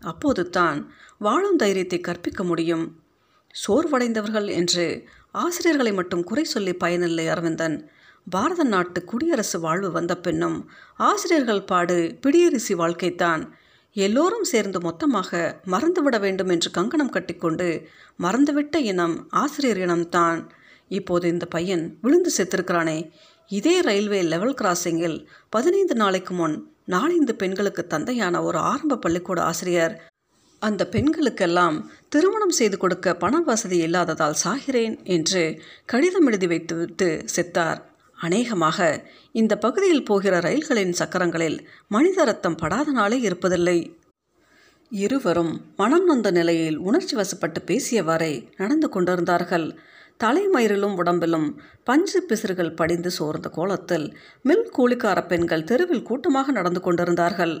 அப்போது 0.01 0.43
தான் 0.49 0.79
வாழும் 1.17 1.59
தைரியத்தை 1.63 1.99
கற்பிக்க 1.99 2.41
முடியும். 2.43 2.85
சோர்வடைந்தவர்கள் 3.53 4.47
என்று 4.59 4.85
ஆசிரியர்களை 5.43 5.93
மட்டும் 5.93 6.23
குறை 6.23 6.45
சொல்லி 6.53 6.73
பயனில்லை 6.73 7.25
அரவிந்தன். 7.27 7.77
பாரத 8.29 8.63
நாட்டு 8.63 9.03
குடியரசு 9.03 9.59
வாழ்வு 9.59 9.91
வந்த 9.91 10.17
பின்னும் 10.17 10.69
ஆசிரியர்கள் 10.97 11.63
பாடு 11.63 12.17
பிடியரிசி 12.21 12.73
வாழ்க்கைத்தான். 12.73 13.49
எல்லோரும் 13.93 14.43
சேர்ந்து 14.43 14.81
மொத்தமாக 14.81 15.61
மறந்துவிட 15.65 16.19
வேண்டும் 16.19 16.49
என்று 16.49 16.71
கங்கணம் 16.71 17.09
கட்டிக்கொண்டு 17.09 17.87
மறந்துவிட்ட 18.19 18.75
இனம் 18.75 19.27
ஆசிரியர் 19.29 19.89
இனம்தான். 19.89 20.49
இப்போது 20.87 21.27
இந்த 21.27 21.45
பையன் 21.45 21.97
விழுந்து 22.01 22.31
செத்திருக்கிறானே. 22.37 23.11
இதே 23.47 23.81
ரயில்வே 23.81 24.21
லெவல் 24.21 24.53
கிராசிங்கில் 24.53 25.25
பதினைந்து 25.49 25.95
நாளைக்கு 25.95 26.33
முன் 26.33 26.71
நாலந்து 26.87 27.31
பெண்களுக்கு 27.31 27.87
தந்தையான 27.87 28.43
ஒரு 28.43 28.57
ஆரம்ப 28.57 28.97
பள்ளிக்கூட 28.97 29.41
ஆசிரியர். 29.41 30.03
அந்த 30.59 30.87
பெண்களுக்கெல்லாம் 30.91 31.85
திருமணம் 32.09 32.57
செய்து 32.59 32.77
கொடுக்க 32.77 33.15
பண 33.15 33.39
வசதி 33.39 33.77
இல்லாததால் 33.77 34.41
சாகிறேன் 34.43 35.03
என்று 35.03 35.61
கடிதம் 35.85 36.25
எழுதி 36.25 36.47
வைத்துவிட்டு 36.47 37.25
செத்தார். 37.35 37.86
அநேகமாக 38.17 39.05
இந்த 39.31 39.53
பகுதியில் 39.57 40.03
போகிற 40.03 40.39
ரயில்களின் 40.39 40.91
சக்கரங்களில் 40.91 41.57
மனித 41.87 42.23
ரத்தம் 42.23 42.55
படாத 42.55 42.91
நாளே 42.91 43.17
இருப்பதில்லை. 43.27 43.77
இருவரும் 44.91 45.53
மனம் 45.77 46.05
நொந்த 46.05 46.31
நிலையில் 46.31 46.77
உணர்ச்சி 46.77 47.15
வசப்பட்டு 47.15 47.59
பேசியவாறே 47.65 48.33
நடந்து 48.57 48.89
கொண்டிருந்தார்கள். 48.89 49.67
தலைமயிரிலும் 50.23 50.95
உடம்பிலும் 50.95 51.47
பஞ்சு 51.83 52.19
பிசிறுகள் 52.21 52.73
படிந்து 52.73 53.11
சோர்ந்த 53.11 53.49
கோலத்தில் 53.49 54.07
மில் 54.41 54.69
கூலிக்கார 54.77 55.27
பெண்கள் 55.27 55.63
தெருவில் 55.63 56.03
கூட்டமாக 56.03 56.51
நடந்து 56.51 56.81
கொண்டிருந்தார்கள். 56.81 57.55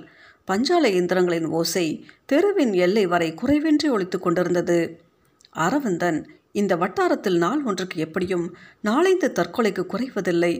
பஞ்சாலை 0.47 0.89
இயந்திரங்களின் 0.95 1.47
ஓசை 1.49 1.85
தெருவின் 2.25 2.73
எல்லை 2.73 3.05
வரை 3.05 3.29
குறைவின்றி 3.41 3.89
ஒழித்து 3.89 4.19
கொண்டிருந்தது. 4.19 4.79
அரவிந்தன் 5.51 6.19
இந்த 6.59 6.73
வட்டாரத்தில் 6.75 7.37
நாள் 7.37 7.61
ஒன்றுக்கு 7.63 7.97
எப்படியும் 8.05 8.45
நாளைந்து 8.87 9.27
தற்கொலைக்கு 9.39 9.83
குறைவதில்லை. 9.93 10.53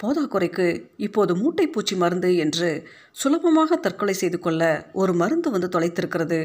போதாக்குறைக்கு 0.00 0.66
இப்போது 0.96 1.32
மூட்டை 1.36 1.66
பூச்சி 1.66 1.94
மருந்து 1.96 2.30
என்று 2.36 2.70
சுலபமாக 3.12 3.76
தற்கொலை 3.76 4.14
செய்து 4.14 4.38
கொள்ள 4.40 4.62
ஒரு 4.92 5.12
மருந்து 5.14 5.50
வந்து 5.50 5.68
தொலைத்திருக்கிறது. 5.76 6.40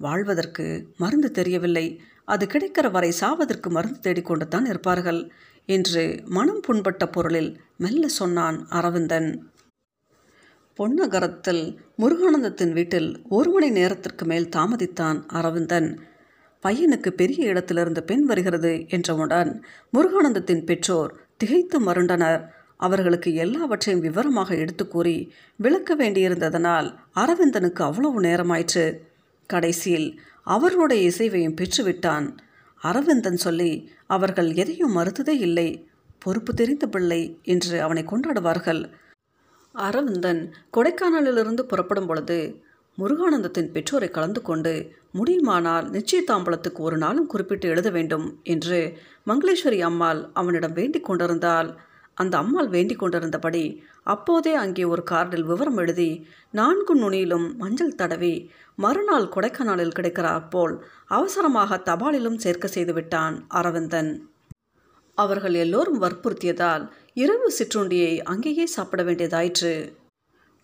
வாழ்வதற்கு 0.00 0.66
மருந்து 0.96 1.30
தெரியவில்லை. 1.30 1.86
அது 2.24 2.44
கிடைக்கிற 2.46 2.86
வரை 2.90 3.10
சாவதற்கு 3.20 3.68
மருந்து 3.70 4.00
தேடிக்கொண்டு 4.00 4.46
தான் 4.48 4.66
இருப்பார்கள் 4.66 5.20
என்று 5.68 6.02
மனம் 6.28 6.62
புண்பட்ட 6.66 7.04
பொருளில் 7.08 7.50
மெல்ல 7.76 8.08
சொன்னான் 8.20 8.58
அரவிந்தன். 8.68 9.28
பொன்னகரத்தில் 10.78 11.62
முருகானந்தத்தின் 12.02 12.72
வீட்டில் 12.72 13.10
ஒரு 13.28 13.50
மணி 13.50 13.68
நேரத்திற்கு 13.70 14.24
மேல் 14.24 14.52
தாமதித்தான் 14.56 15.20
அரவிந்தன். 15.38 15.88
பையனுக்கு 16.66 17.10
பெரிய 17.10 17.40
இடத்திலிருந்து 17.46 18.02
பெண் 18.02 18.24
வருகிறது 18.24 18.72
என்றவுடன் 18.88 19.50
முருகானந்தத்தின் 19.92 20.64
பெற்றோர் 20.64 21.12
திகைத்து 21.36 21.78
மருண்டனர். 21.80 22.42
அவர்களுக்கு 22.76 23.30
எல்லாவற்றையும் 23.34 24.02
விவரமாக 24.02 24.50
எடுத்து 24.54 24.84
கூறி 24.88 25.16
விளக்க 25.56 25.90
வேண்டியிருந்ததனால் 25.96 26.88
அரவிந்தனுக்கு 27.14 27.82
அவ்வளவு 27.88 28.18
நேரமாயிற்று. 28.20 28.86
கடைசியில் 29.50 30.08
அவர்களுடைய 30.42 31.02
இசைவையும் 31.10 31.58
பெற்றுவிட்டான். 31.60 32.26
அரவிந்தன் 32.82 33.36
சொல்லி 33.36 33.70
அவர்கள் 34.06 34.50
எதையும் 34.54 34.96
மறுத்ததே 34.96 35.34
இல்லை. 35.46 35.68
பொறுப்பு 36.18 36.52
தெரிந்த 36.54 36.84
பிள்ளை 36.86 37.20
என்று 37.42 37.76
அவனை 37.82 38.04
கொண்டாடுவார்கள். 38.04 38.82
அரவிந்தன் 39.74 40.42
கொடைக்கானலிலிருந்து 40.76 41.62
புறப்படும் 41.62 42.06
பொழுது 42.06 42.38
முருகானந்தத்தின் 42.98 43.72
பெற்றோரை 43.72 44.10
கலந்து 44.10 44.42
கொண்டு 44.42 44.74
முடியுமானால் 45.10 45.86
நிச்சயதாம்பலத்துக்கு 45.90 46.80
ஒரு 46.80 46.96
நாளும் 46.96 47.26
குறிப்பிட்டு 47.26 47.68
எழுத 47.68 47.90
வேண்டும் 47.90 48.26
என்று 48.44 48.78
மங்களேஸ்வரி 49.26 49.80
அம்மாள் 49.80 50.20
அவனிடம் 50.32 50.72
வேண்டிக் 50.72 51.04
கொண்டிருந்தால் 51.04 51.70
அந்த 52.14 52.34
அம்மாள் 52.38 52.68
வேண்டிக் 52.68 52.98
கொண்டிருந்தபடி 52.98 53.64
அப்போதே 54.04 54.52
அங்கே 54.54 54.84
ஒரு 54.84 55.02
கார்டில் 55.10 55.44
விவரம் 55.44 55.76
எழுதி 55.76 56.10
நான்கு 56.50 56.94
நுனியிலும் 56.96 57.46
மஞ்சள் 57.56 57.94
தடவி 57.94 58.34
மறுநாள் 58.78 59.32
கொடைக்கானலில் 59.34 59.96
கிடைக்கிறார் 59.98 60.48
போல் 60.48 60.74
அவசரமாக 61.08 61.78
தபாலிலும் 61.84 62.38
சேர்க்க 62.38 62.66
செய்துவிட்டான் 62.68 63.36
அரவிந்தன். 63.48 64.10
அவர்கள் 65.18 65.54
எல்லோரும் 65.54 66.02
வற்புறுத்தியதால் 66.02 66.84
இரவு 67.14 67.48
சிற்றுண்டியை 67.58 68.12
அங்கேயே 68.22 68.66
சாப்பிட 68.66 69.02
வேண்டியதாயிற்று. 69.02 69.74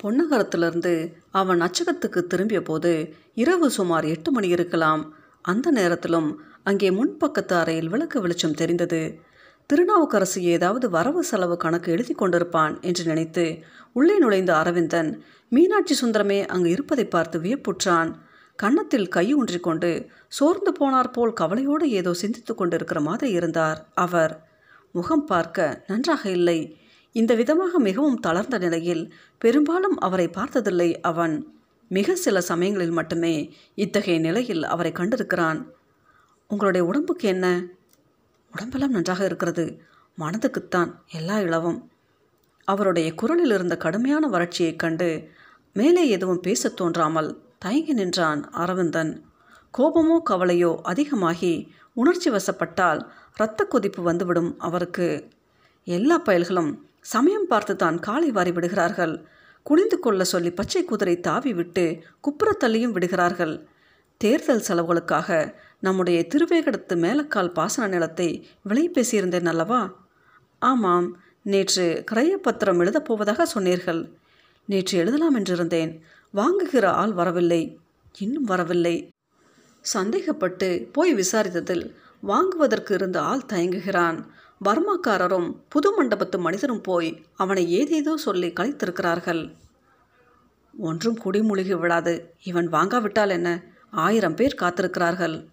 பொன்னகரத்திலிருந்து 0.03 1.13
அவன் 1.31 1.61
அச்சகத்துக்கு 1.61 2.21
திரும்பிய 2.27 2.63
போது 2.63 3.15
இரவு 3.35 3.71
சுமார் 3.71 4.05
எட்டு 4.05 4.33
மணி 4.33 4.49
இருக்கலாம். 4.49 5.03
அந்த 5.43 5.71
நேரத்திலும் 5.71 6.43
அங்கே 6.63 6.91
முன்பக்கத்து 6.91 7.53
அறையில் 7.53 7.89
விளக்கு 7.89 8.21
வெளிச்சம் 8.21 8.55
தெரிந்தது. 8.55 9.21
திருநாவுக்கரசு 9.67 10.43
ஏதாவது 10.43 10.91
வரவு 10.91 11.25
செலவு 11.25 11.57
கணக்கு 11.57 11.93
எழுதி 11.93 12.15
கொண்டிருப்பான் 12.15 12.81
என்று 12.81 13.05
நினைத்து 13.05 13.45
உள்ளே 13.93 14.19
நுழைந்த 14.19 14.57
அரவிந்தன் 14.57 15.23
மீனாட்சி 15.49 15.95
சுந்தரமே 15.95 16.47
அங்கு 16.47 16.71
இருப்பதை 16.71 17.05
பார்த்து 17.05 17.39
வியப்புற்றான். 17.39 18.11
கன்னத்தில் 18.57 19.09
கை 19.09 19.27
கொண்டு 19.61 20.09
சோர்ந்து 20.29 20.73
போனார் 20.81 21.13
போல் 21.13 21.33
கவலையோடு 21.33 21.91
ஏதோ 21.91 22.13
சிந்தித்து 22.15 22.55
கொண்டிருக்கிற 22.55 23.01
மாதிரி 23.01 23.31
இருந்தார். 23.31 23.87
அவர் 23.95 24.35
முகம் 24.93 25.25
பார்க்க 25.25 25.85
நன்றாக 25.87 26.31
இல்லை. 26.31 26.59
இந்த 27.12 27.35
விதமாக 27.35 27.78
மிகவும் 27.78 28.21
தளர்ந்த 28.21 28.59
நிலையில் 28.59 29.14
பெரும்பாலும் 29.38 29.99
அவரை 29.99 30.28
பார்த்ததில்லை 30.28 31.00
அவன். 31.00 31.59
மிக 31.88 32.14
சில 32.16 32.40
சமயங்களில் 32.40 32.90
மட்டுமே 32.90 33.54
இத்தகைய 33.75 34.21
நிலையில் 34.21 34.64
அவரை 34.64 34.92
கண்டிருக்கிறான். 34.92 35.66
உங்களுடைய 36.49 36.87
உடம்புக்கு 36.87 37.28
என்ன? 37.28 37.66
உடம்பெல்லாம் 38.52 38.90
நன்றாக 38.90 39.25
இருக்கிறது. 39.25 39.83
மனதுக்குத்தான் 40.19 40.95
எல்லா 41.12 41.40
இளவும். 41.40 41.90
அவருடைய 42.64 43.14
குரலில் 43.14 43.50
இருந்த 43.50 43.76
கடுமையான 43.76 44.28
வறட்சியைக் 44.28 44.78
கண்டு 44.78 45.28
மேலே 45.73 46.09
எதுவும் 46.09 46.40
பேசத் 46.40 46.76
தோன்றாமல் 46.76 47.42
தயங்கி 47.59 47.92
நின்றான் 47.92 48.50
அரவிந்தன். 48.50 49.25
கோபமோ 49.78 50.23
கவலையோ 50.31 50.76
அதிகமாகி 50.83 51.75
உணர்ச்சி 51.95 52.31
வசப்பட்டால் 52.31 53.07
இரத்த 53.35 53.64
கொதிப்பு 53.64 54.02
வந்துவிடும் 54.02 54.59
அவருக்கு. 54.59 55.28
எல்லா 55.85 56.19
பயல்களும் 56.19 56.78
சமயம் 57.05 57.47
பார்த்து 57.47 57.77
தான் 57.77 57.99
காலை 57.99 58.31
வாரி 58.31 58.53
விடுகிறார்கள். 58.53 59.15
குனிந்து 59.63 59.99
கொள்ள 59.99 60.25
சொல்லி 60.25 60.51
பச்சை 60.51 60.85
குதிரை 60.85 61.21
தாவி 61.21 61.53
விட்டு 61.55 61.85
குப்புறத்தள்ளியும் 62.25 62.95
விடுகிறார்கள். 62.97 63.55
தேர்தல் 64.17 64.65
செலவுகளுக்காக 64.69 65.55
நம்முடைய 65.81 66.27
திருவேகடத்து 66.29 66.97
மேலக்கால் 66.97 67.53
பாசன 67.53 67.89
நிலத்தை 67.89 68.49
விலை 68.63 68.91
பேசியிருந்தேன் 68.91 69.47
அல்லவா? 69.47 69.81
ஆமாம் 70.59 71.09
நேற்று 71.43 72.05
கிரயப்பத்திரம் 72.11 72.79
எழுதப் 72.79 73.05
போவதாக 73.05 73.47
சொன்னீர்கள். 73.47 74.13
நேற்று 74.65 74.99
எழுதலாம் 74.99 75.37
என்றிருந்தேன். 75.39 76.01
வாங்குகிற 76.33 76.93
ஆள் 76.93 77.13
வரவில்லை. 77.13 77.79
இன்னும் 78.19 78.45
வரவில்லை. 78.45 79.09
சந்தேகப்பட்டு 79.95 80.69
போய் 80.93 81.15
விசாரித்ததில் 81.15 81.85
வாங்குவதற்கு 82.21 82.95
இருந்த 82.95 83.23
ஆள் 83.23 83.49
தயங்குகிறான். 83.49 84.19
பர்மாக்காரரும் 84.64 85.49
புது 85.69 85.88
மண்டபத்து 85.97 86.38
மனிதரும் 86.38 86.81
போய் 86.81 87.25
அவனை 87.35 87.73
ஏதேதோ 87.73 88.16
சொல்லி 88.16 88.49
கலைத்திருக்கிறார்கள் 88.49 89.54
ஒன்றும் 90.78 91.19
குடிமூழ்கி 91.25 91.78
விடாது 91.78 92.35
இவன் 92.45 92.69
வாங்காவிட்டால் 92.69 93.28
என்ன? 93.28 93.64
ஆயிரம் 93.90 94.35
பேர் 94.35 94.61
காத்திருக்கிறார்கள். 94.61 95.49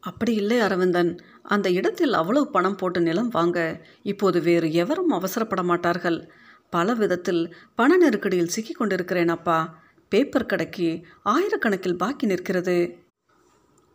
அப்படி 0.00 0.34
இல்லை 0.34 0.60
அரவிந்தன். 0.60 1.20
அந்த 1.42 1.70
இடத்தில் 1.70 2.12
அவ்வளவு 2.12 2.50
பணம் 2.50 2.76
போட்டு 2.76 3.00
நிலம் 3.00 3.28
வாங்க 3.28 3.86
இப்போது 4.02 4.40
வேறு 4.40 4.72
எவரும் 4.72 5.12
அவசரப்பட 5.12 5.62
மாட்டார்கள். 5.62 6.28
பல 6.70 6.94
விதத்தில் 6.94 7.54
பண 7.74 7.96
நெருக்கடியில் 7.96 8.52
சிக்கிக் 8.54 8.76
கொண்டிருக்கிறேன் 8.76 9.28
அப்பா. 9.28 9.78
பேப்பர் 10.08 10.46
கடைக்கு 10.46 11.06
ஆயிரக்கணக்கில் 11.24 11.96
பாக்கி 11.96 12.26
நிற்கிறது. 12.26 13.06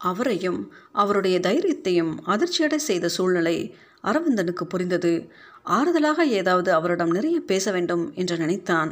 அவரையும் 0.03 0.73
அவருடைய 0.91 1.39
தைரியத்தையும் 1.39 2.11
அதிர்ச்சியடை 2.25 2.75
செய்த 2.75 3.07
சூழ்நிலை 3.07 3.57
அரவிந்தனுக்கு 4.03 4.63
புரிந்தது. 4.63 5.31
ஆறுதலாக 5.65 6.25
ஏதாவது 6.27 6.73
அவரிடம் 6.73 7.11
நிறைய 7.11 7.39
பேச 7.39 7.71
வேண்டும் 7.71 8.11
என்று 8.13 8.37
நினைத்தான். 8.37 8.91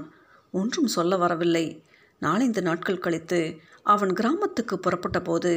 ஒன்றும் 0.51 0.87
சொல்ல 0.87 1.17
வரவில்லை. 1.17 1.83
நாலந்து 2.21 2.61
நாட்கள் 2.61 2.99
கழித்து 2.99 3.57
அவன் 3.83 4.13
கிராமத்துக்கு 4.13 4.79
புறப்பட்ட 4.79 5.19
போது 5.21 5.51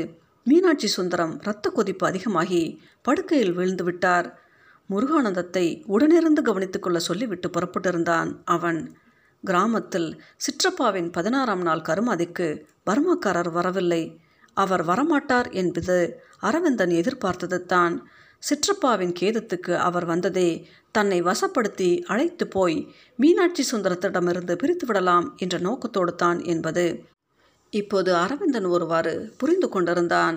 மீனாட்சி 0.44 0.86
சுந்தரம் 0.86 1.38
இரத்த 1.40 1.70
கொதிப்பு 1.70 2.06
அதிகமாகி 2.06 2.62
படுக்கையில் 3.02 3.52
விழுந்து 3.52 3.84
விட்டார். 3.84 4.42
முருகானந்தத்தை 4.90 5.66
உடனிருந்து 5.88 6.42
கவனித்துக் 6.42 6.82
கொள்ள 6.82 6.98
சொல்லிவிட்டு 6.98 7.48
புறப்பட்டிருந்தான் 7.48 8.30
அவன். 8.44 8.80
கிராமத்தில் 9.44 10.08
சிற்றப்பாவின் 10.36 11.10
பதினாறாம் 11.10 11.62
நாள் 11.62 11.86
கருமாதிக்கு 11.88 12.48
பர்மாக்காரர் 12.86 13.52
வரவில்லை. 13.52 14.02
அவர் 14.54 14.82
வரமாட்டார் 14.82 15.48
என்பது 15.52 15.96
அரவிந்தன் 16.40 16.92
எதிர்பார்த்தது 17.00 17.58
தான். 17.64 17.94
சிற்றப்பாவின் 18.42 19.14
கேதத்துக்கு 19.20 19.74
அவர் 19.78 20.04
வந்ததே 20.04 20.48
தன்னை 20.92 21.18
வசப்படுத்தி 21.22 21.90
அழைத்து 22.04 22.44
போய் 22.48 22.78
மீனாட்சி 23.18 23.62
சுந்தரத்திடமிருந்து 23.72 24.54
பிரித்து 24.54 24.86
விடலாம் 24.86 25.26
என்ற 25.36 25.58
நோக்கத்தோடு 25.58 26.14
தான் 26.14 26.40
என்பது. 26.44 26.86
இப்போது 27.72 28.10
அரவிந்தன் 28.14 28.64
ஒருவாறு 28.64 29.14
புரிந்து 29.36 29.68
கொண்டிருந்தான். 29.68 30.36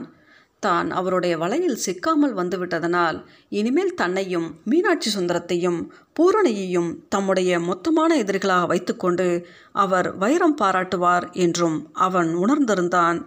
தான் 0.59 0.87
அவருடைய 0.91 1.33
வலையில் 1.37 1.75
சிக்காமல் 1.75 2.33
வந்துவிட்டதனால் 2.33 3.17
இனிமேல் 3.49 3.93
தன்னையும் 3.93 4.47
மீனாட்சி 4.63 5.09
சுந்தரத்தையும் 5.09 5.79
பூரணியையும் 6.19 6.89
தம்முடைய 7.09 7.59
மொத்தமான 7.59 8.17
எதிரிகளாக 8.17 8.65
வைத்துக்கொண்டு 8.65 9.27
அவர் 9.75 10.09
வைரம் 10.17 10.57
பாராட்டுவார் 10.61 11.27
என்றும் 11.31 11.77
அவன் 11.93 12.31
உணர்ந்திருந்தான். 12.35 13.19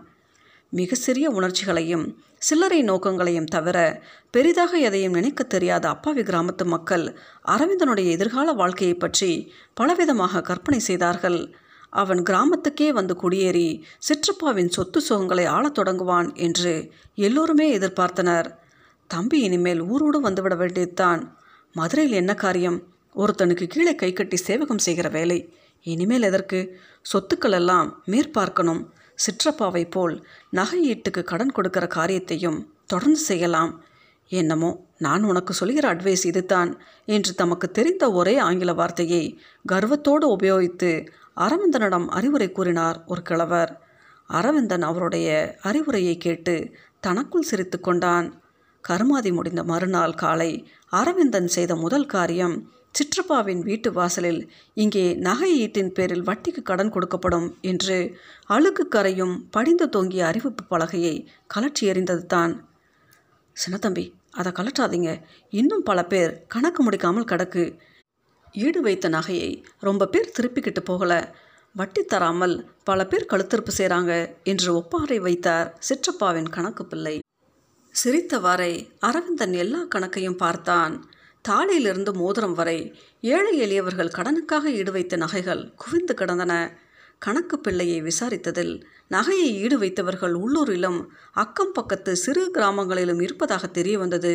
மிக 0.73 0.95
சிறிய 0.95 1.31
உணர்ச்சிகளையும் 1.31 2.19
சில்லறை 2.39 2.83
நோக்கங்களையும் 2.83 3.45
தவிர 3.45 4.03
பெரிதாக 4.31 4.79
எதையும் 4.79 5.13
நினைக்க 5.13 5.45
தெரியாத 5.45 5.89
அப்பாவி 5.89 6.23
கிராமத்து 6.23 6.65
மக்கள் 6.65 7.19
அரவிந்தனுடைய 7.47 8.11
எதிர்கால 8.11 8.53
வாழ்க்கையை 8.53 8.97
பற்றி 8.97 9.53
பலவிதமாக 9.81 10.43
கற்பனை 10.43 10.81
செய்தார்கள். 10.81 11.55
அவன் 11.91 12.23
கிராமத்துக்கே 12.23 12.89
வந்து 12.89 13.17
குடியேறி 13.17 13.85
சிற்றப்பாவின் 13.99 14.69
சொத்து 14.69 15.01
சுகங்களை 15.09 15.47
ஆளத் 15.47 15.79
தொடங்குவான் 15.79 16.35
என்று 16.35 16.93
எல்லோருமே 17.15 17.79
எதிர்பார்த்தனர். 17.79 18.49
தம்பி 19.07 19.41
இனிமேல் 19.41 19.83
ஊரோடு 19.83 20.19
வந்துவிட 20.23 20.57
வேண்டியதுதான். 20.57 21.39
மதுரையில் 21.73 22.15
என்ன 22.15 22.35
காரியம்? 22.35 22.83
ஒருத்தனுக்கு 23.17 23.67
கீழே 23.67 23.95
கை 23.95 24.13
கட்டி 24.13 24.37
சேவகம் 24.37 24.79
செய்கிற 24.79 25.09
வேலை. 25.09 25.55
இனிமேல் 25.83 26.23
எதற்கு? 26.23 26.81
சொத்துக்கள் 27.13 27.51
எல்லாம் 27.51 28.03
மேற்பார்க்கணும். 28.07 28.83
சிற்றப்பாவை 29.25 29.85
போல் 29.91 30.15
நகையீட்டுக்கு 30.53 31.23
கடன் 31.23 31.53
கொடுக்கிற 31.53 31.87
காரியத்தையும் 31.87 32.59
தொடர்ந்து 32.87 33.21
செய்யலாம். 33.21 33.73
என்னமோ 34.31 34.71
நான் 34.99 35.23
உனக்கு 35.23 35.53
சொல்கிற 35.53 35.85
அட்வைஸ் 35.95 36.25
இதுதான் 36.25 36.71
என்று 37.05 37.33
தமக்கு 37.35 37.67
தெரிந்த 37.71 38.05
ஒரே 38.13 38.35
ஆங்கில 38.39 38.73
வார்த்தையை 38.73 39.25
கர்வத்தோடு 39.65 40.27
உபயோகித்து 40.37 40.91
அரவிந்தனிடம் 41.37 42.07
அறிவுரை 42.09 42.49
கூறினார் 42.53 42.99
ஒரு 43.07 43.23
கிழவர். 43.23 43.73
அரவிந்தன் 44.31 44.83
அவருடைய 44.83 45.29
அறிவுரையை 45.63 46.17
கேட்டு 46.17 46.55
தனக்குள் 47.01 47.49
சிரித்து 47.51 47.81
கொண்டான். 47.81 48.29
கருமாதி 48.85 49.31
முடிந்த 49.33 49.63
மறுநாள் 49.65 50.15
காலை 50.15 50.51
அரவிந்தன் 50.93 51.49
செய்த 51.49 51.73
முதல் 51.77 52.07
காரியம் 52.07 52.57
சிற்றப்பாவின் 52.95 53.61
வீட்டு 53.61 53.93
வாசலில் 53.93 54.41
இங்கே 54.75 55.15
நகை 55.15 55.51
ஈட்டின் 55.65 55.93
பேரில் 55.93 56.25
வட்டிக்கு 56.29 56.63
கடன் 56.63 56.93
கொடுக்கப்படும் 56.95 57.49
என்று 57.61 57.99
அழுக்கு 58.47 58.89
கரையும் 58.89 59.35
படிந்து 59.51 59.89
தொங்கிய 59.89 60.27
அறிவிப்பு 60.27 60.65
பலகையை 60.65 61.15
கலற்றி 61.55 61.85
எறிந்தது 61.91 62.25
தான். 62.27 62.55
சின்னத்தம்பி 63.57 64.05
அதை 64.31 64.53
கலற்றாதீங்க. 64.53 65.13
இன்னும் 65.51 65.83
பல 65.83 66.05
பேர் 66.05 66.47
கணக்கு 66.47 66.81
முடிக்காமல் 66.83 67.31
கிடக்கு. 67.33 67.65
ஈடு 68.55 68.81
வைத்த 68.81 69.09
நகையை 69.09 69.51
ரொம்ப 69.81 70.07
பேர் 70.07 70.35
திருப்பிக்கிட்டு 70.37 70.83
போகல. 70.85 71.13
வட்டி 71.75 72.03
தராமல் 72.05 72.55
பல 72.85 73.01
பேர் 73.07 73.31
கழுத்திருப்பு 73.33 73.73
செய்கிறாங்க 73.79 74.13
என்று 74.43 74.69
ஒப்பாறை 74.81 75.19
வைத்தார் 75.21 75.69
சிற்றப்பாவின் 75.79 76.49
கணக்கு 76.49 76.85
பிள்ளை. 76.87 77.17
சிரித்தவாறே 77.95 78.73
அரவிந்தன் 79.01 79.53
எல்லா 79.53 79.81
கணக்கையும் 79.95 80.41
பார்த்தான். 80.45 80.95
தாலியிலிருந்து 81.45 82.13
மோதிரம் 82.15 82.53
வரை 82.53 82.79
ஏழை 83.21 83.59
எளியவர்கள் 83.59 84.17
கடனுக்காக 84.19 84.65
ஈடு 84.71 84.93
வைத்த 84.93 85.17
நகைகள் 85.17 85.73
குவிந்து 85.77 86.15
கிடந்தன. 86.15 86.55
கணக்கு 87.19 87.59
பிள்ளையை 87.59 88.03
விசாரித்ததில் 88.03 88.75
நகையை 89.11 89.49
ஈடு 89.63 89.79
வைத்தவர்கள் 89.79 90.35
உள்ளூரிலும் 90.35 91.11
அக்கம் 91.33 91.73
பக்கத்து 91.73 92.17
சிறு 92.17 92.51
கிராமங்களிலும் 92.51 93.21
இருப்பதாக 93.21 93.67
தெரிய 93.67 93.99
வந்தது. 93.99 94.33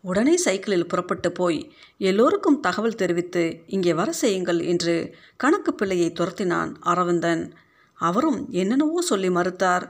உடனே 0.00 0.36
சைக்கிளில் 0.36 0.86
புறப்பட்டு 0.86 1.32
போய் 1.32 1.72
எல்லோருக்கும் 1.98 2.60
தகவல் 2.60 2.94
தெரிவித்து 2.94 3.42
இங்கே 3.66 3.94
வர 3.94 4.12
செய்யுங்கள் 4.12 4.60
என்று 4.60 4.94
கணக்கு 5.36 5.74
பிள்ளையை 5.74 6.12
துரத்தினான் 6.12 6.74
அரவிந்தன். 6.80 7.52
அவரும் 7.98 8.48
என்னென்னவோ 8.50 9.00
சொல்லி 9.00 9.28
மறுத்தார். 9.28 9.86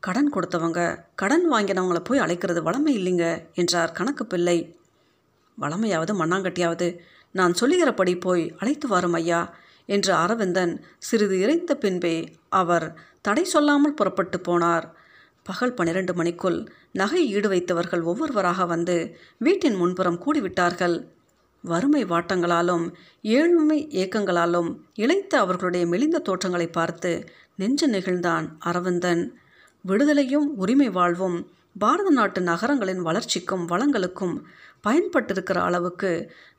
கடன் 0.00 0.32
கொடுத்தவங்க 0.32 0.80
கடன் 1.14 1.46
வாங்கினவங்களை 1.52 2.00
போய் 2.04 2.18
அழைக்கிறது 2.18 2.60
வளமை 2.62 2.92
இல்லைங்க 2.98 3.26
என்றார் 3.54 3.92
கணக்கு 3.92 4.26
பிள்ளை. 4.26 4.58
வளமையாவது 5.60 6.12
மண்ணாங்கட்டியாவது 6.14 6.88
நான் 7.32 7.54
சொல்லுகிறபடி 7.54 8.14
போய் 8.16 8.44
அழைத்து 8.58 8.88
வரும் 8.88 9.12
ஐயா 9.12 9.40
என்று 9.86 10.12
அரவிந்தன் 10.14 10.72
சிறிது 10.98 11.36
இறைந்த 11.38 11.74
பின்பே 11.74 12.16
அவர் 12.48 12.86
தடை 13.22 13.44
சொல்லாமல் 13.44 13.94
புறப்பட்டு 13.94 14.38
போனார். 14.38 14.86
பகல் 15.42 15.74
பன்னிரண்டு 15.74 16.12
மணிக்குள் 16.14 16.58
நகை 16.92 17.22
ஈடு 17.34 17.48
வைத்தவர்கள் 17.48 18.02
ஒவ்வொருவராக 18.02 18.66
வந்து 18.66 18.96
வீட்டின் 19.38 19.74
முன்புறம் 19.74 20.22
கூடிவிட்டார்கள். 20.24 20.96
வறுமை 21.64 22.02
வாட்டங்களாலும் 22.04 22.84
ஏழ்மை 23.22 23.78
ஏக்கங்களாலும் 23.92 24.68
இழைத்த 24.94 25.32
அவர்களுடைய 25.38 25.86
மெலிந்த 25.86 26.18
தோற்றங்களை 26.18 26.68
பார்த்து 26.68 27.10
நெஞ்சு 27.56 27.86
நெகிழ்ந்தான் 27.88 28.46
அரவிந்தன். 28.58 29.22
விடுதலையும் 29.84 30.48
உரிமை 30.56 30.88
வாழ்வும் 30.90 31.38
பாரத 31.78 32.08
நாட்டு 32.10 32.40
நகரங்களின் 32.40 33.02
வளர்ச்சிக்கும் 33.02 33.64
வளங்களுக்கும் 33.68 34.34
பயன்பட்டிருக்கிற 34.86 35.58
அளவுக்கு 35.58 36.10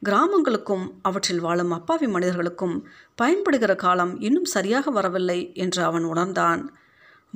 கிராமங்களுக்கும் 0.05 0.85
அவற்றில் 1.01 1.39
வாழும் 1.39 1.71
அப்பாவி 1.71 2.07
மனிதர்களுக்கும் 2.07 2.75
பயன்படுகிற 3.15 3.75
காலம் 3.75 4.13
இன்னும் 4.19 4.45
சரியாக 4.45 4.91
வரவில்லை 4.91 5.39
என்று 5.53 5.83
அவன் 5.83 6.03
உணர்ந்தான். 6.03 6.61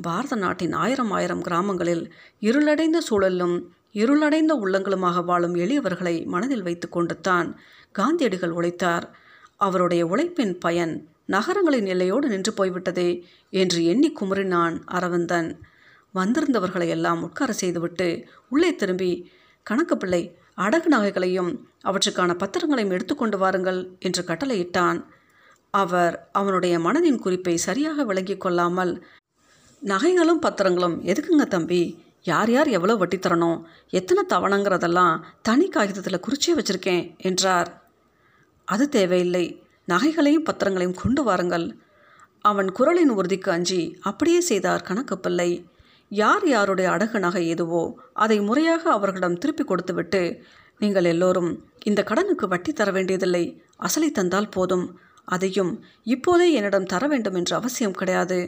பாரத 0.01 0.35
நாட்டின் 0.35 0.73
ஆயிரம் 0.73 1.11
ஆயிரம் 1.11 1.41
கிராமங்களில் 1.41 2.03
இருளடைந்த 2.39 3.01
சூழலும் 3.01 3.55
இருளடைந்த 3.91 4.53
உள்ளங்களுமாக 4.55 5.23
வாழும் 5.25 5.55
எளியவர்களை 5.55 6.15
மனதில் 6.25 6.63
வைத்து 6.63 6.89
கொண்டு 6.89 7.15
தான் 7.19 7.49
காந்தியடிகள் 7.91 8.49
உழைத்தார். 8.49 9.05
அவருடைய 9.55 10.03
உழைப்பின் 10.05 10.57
பயன் 10.57 10.93
நகரங்களின் 11.25 11.85
எல்லையோடு 11.85 12.27
நின்று 12.27 12.51
போய்விட்டதே 12.53 13.09
என்று 13.49 13.79
எண்ணி 13.85 14.09
குமுறினான் 14.19 14.75
அரவிந்தன். 14.85 15.49
வந்திருந்தவர்களை 16.15 16.87
எல்லாம் 16.87 17.21
உட்கார 17.23 17.51
செய்துவிட்டு 17.53 18.09
உள்ளே 18.49 18.75
திரும்பி 18.75 19.11
கணக்கு 19.65 19.97
பிள்ளை 19.97 20.21
அடகு 20.57 20.89
நகைகளையும் 20.89 21.51
அவற்றுக்கான 21.83 22.33
பத்திரங்களையும் 22.33 22.91
எடுத்துக்கொண்டு 22.91 23.37
வாருங்கள் 23.37 23.97
என்று 23.99 24.23
கட்டளையிட்டான். 24.23 25.03
அவர் 25.71 26.29
அவனுடைய 26.31 26.79
மனதின் 26.79 27.19
குறிப்பை 27.19 27.57
சரியாக 27.57 28.03
விளங்கிக் 28.03 28.39
கொள்ளாமல் 28.39 29.05
நகைகளும் 29.81 30.41
பத்திரங்களும் 30.41 30.95
எதுக்குங்க 31.01 31.45
தம்பி? 31.45 32.03
யார் 32.23 32.51
யார் 32.51 32.67
எவ்வளோ 32.67 32.95
வட்டி 32.95 33.17
தரணும்? 33.17 33.61
எத்தனை 33.89 34.23
தவணைங்கிறதெல்லாம் 34.29 35.21
தனி 35.41 35.69
காகிதத்தில் 35.69 36.23
குறிச்சே 36.25 36.53
வச்சுருக்கேன் 36.57 37.17
என்றார். 37.17 37.69
அது 38.65 38.89
தேவையில்லை. 38.89 39.45
நகைகளையும் 39.87 40.47
பத்திரங்களையும் 40.49 40.99
கொண்டு 41.01 41.23
வாருங்கள். 41.23 41.67
அவன் 42.41 42.71
குரலின் 42.71 43.09
உறுதிக்கு 43.09 43.51
அஞ்சி 43.51 43.97
அப்படியே 44.01 44.39
செய்தார் 44.39 44.81
கணக்கு 44.81 45.17
பிள்ளை. 45.19 45.49
யார் 46.11 46.47
யாருடைய 46.47 46.87
அடகு 46.91 47.19
நகை 47.19 47.47
எதுவோ 47.47 47.83
அதை 48.13 48.39
முறையாக 48.39 48.83
அவர்களிடம் 48.91 49.37
திருப்பி 49.37 49.63
கொடுத்துவிட்டு 49.63 50.21
நீங்கள் 50.79 51.03
எல்லோரும் 51.03 51.49
இந்த 51.83 52.03
கடனுக்கு 52.03 52.47
வட்டி 52.47 52.71
தர 52.73 52.91
வேண்டியதில்லை. 52.91 53.61
அசலை 53.83 54.09
தந்தால் 54.11 54.49
போதும். 54.49 54.85
அதையும் 55.27 55.71
இப்போதே 56.03 56.51
என்னிடம் 56.51 56.85
தர 56.85 57.07
வேண்டும் 57.07 57.33
என்ற 57.33 57.55
அவசியம் 57.55 57.91
கிடையாது. 57.91 58.39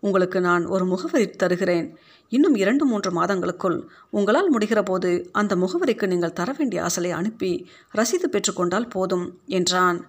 உங்களுக்கு 0.00 0.40
நான் 0.40 0.64
ஒரு 0.66 0.84
முகவரி 0.84 1.26
தருகிறேன். 1.30 1.86
இன்னும் 2.28 2.54
இரண்டு 2.54 2.84
மூன்று 2.86 3.10
மாதங்களுக்குள் 3.10 3.78
உங்களால் 4.10 4.52
முடிகிற 4.54 4.82
போது 4.82 5.10
அந்த 5.32 5.56
முகவரிக்கு 5.56 6.06
நீங்கள் 6.06 6.32
தர 6.32 6.52
வேண்டிய 6.58 6.82
அசலை 6.82 7.10
அனுப்பி 7.10 7.52
ரசீது 7.94 8.28
பெற்றுக்கொண்டால் 8.30 8.88
போதும் 8.88 9.26
என்றான். 9.46 10.00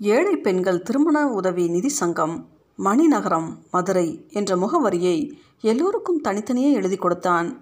ஏழை 0.00 0.36
பெண்கள் 0.36 0.82
திருமண 0.82 1.26
உதவி 1.28 1.68
நிதி 1.68 1.88
சங்கம் 1.88 2.36
மணிநகரம் 2.84 3.58
மதுரை 3.70 4.26
என்ற 4.30 4.56
முகவரியை 4.56 5.32
எல்லோருக்கும் 5.60 6.20
தனித்தனியே 6.20 6.72
எழுதி 6.72 6.96
கொடுத்தான். 6.96 7.60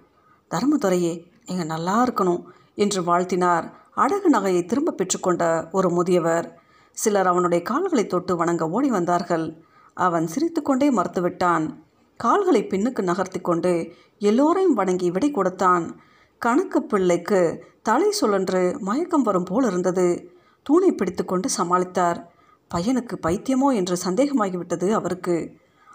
தர்மதுரையே 0.50 1.24
நீங்கள் 1.46 1.66
நல்லா 1.66 2.04
இருக்கணும் 2.04 2.42
என்று 2.74 3.02
வாழ்த்தினார் 3.02 3.70
அடகு 3.96 4.28
நகையை 4.32 4.64
திரும்ப 4.64 4.92
பெற்றுக்கொண்ட 4.92 5.70
ஒரு 5.72 5.90
முதியவர். 5.90 6.60
சிலர் 6.92 7.26
அவனுடைய 7.26 7.64
கால்களை 7.64 8.06
தொட்டு 8.06 8.36
வணங்க 8.36 8.68
ஓடி 8.68 8.88
வந்தார்கள். 8.88 9.62
அவன் 9.94 10.26
சிரித்துக்கொண்டே 10.26 10.90
மறுத்துவிட்டான். 10.90 11.76
கால்களை 12.16 12.64
பின்னுக்கு 12.64 13.02
நகர்த்தி 13.02 13.40
கொண்டு 13.40 13.92
எல்லோரையும் 14.18 14.74
வணங்கி 14.74 15.10
விடை 15.10 15.30
கொடுத்தான். 15.30 16.00
கணக்கு 16.38 16.82
பிள்ளைக்கு 16.82 17.64
தலை 17.82 18.10
சுழன்று 18.10 18.76
மயக்கம் 18.80 19.22
வரும் 19.22 19.44
போல் 19.44 19.64
இருந்தது. 19.64 20.34
தூணை 20.62 20.92
பிடித்துக்கொண்டு 20.92 21.48
சமாளித்தார். 21.58 22.29
பையனுக்கு 22.74 23.14
பைத்தியமோ 23.26 23.68
என்று 23.74 23.96
சந்தேகமாகிவிட்டது 24.04 24.90
அவருக்கு. 24.90 25.36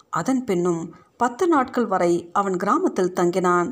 அதன் 0.10 0.44
பின்னும் 0.44 0.96
பத்து 1.18 1.48
நாட்கள் 1.48 1.86
வரை 1.86 2.30
அவன் 2.34 2.58
கிராமத்தில் 2.58 3.16
தங்கினான். 3.16 3.70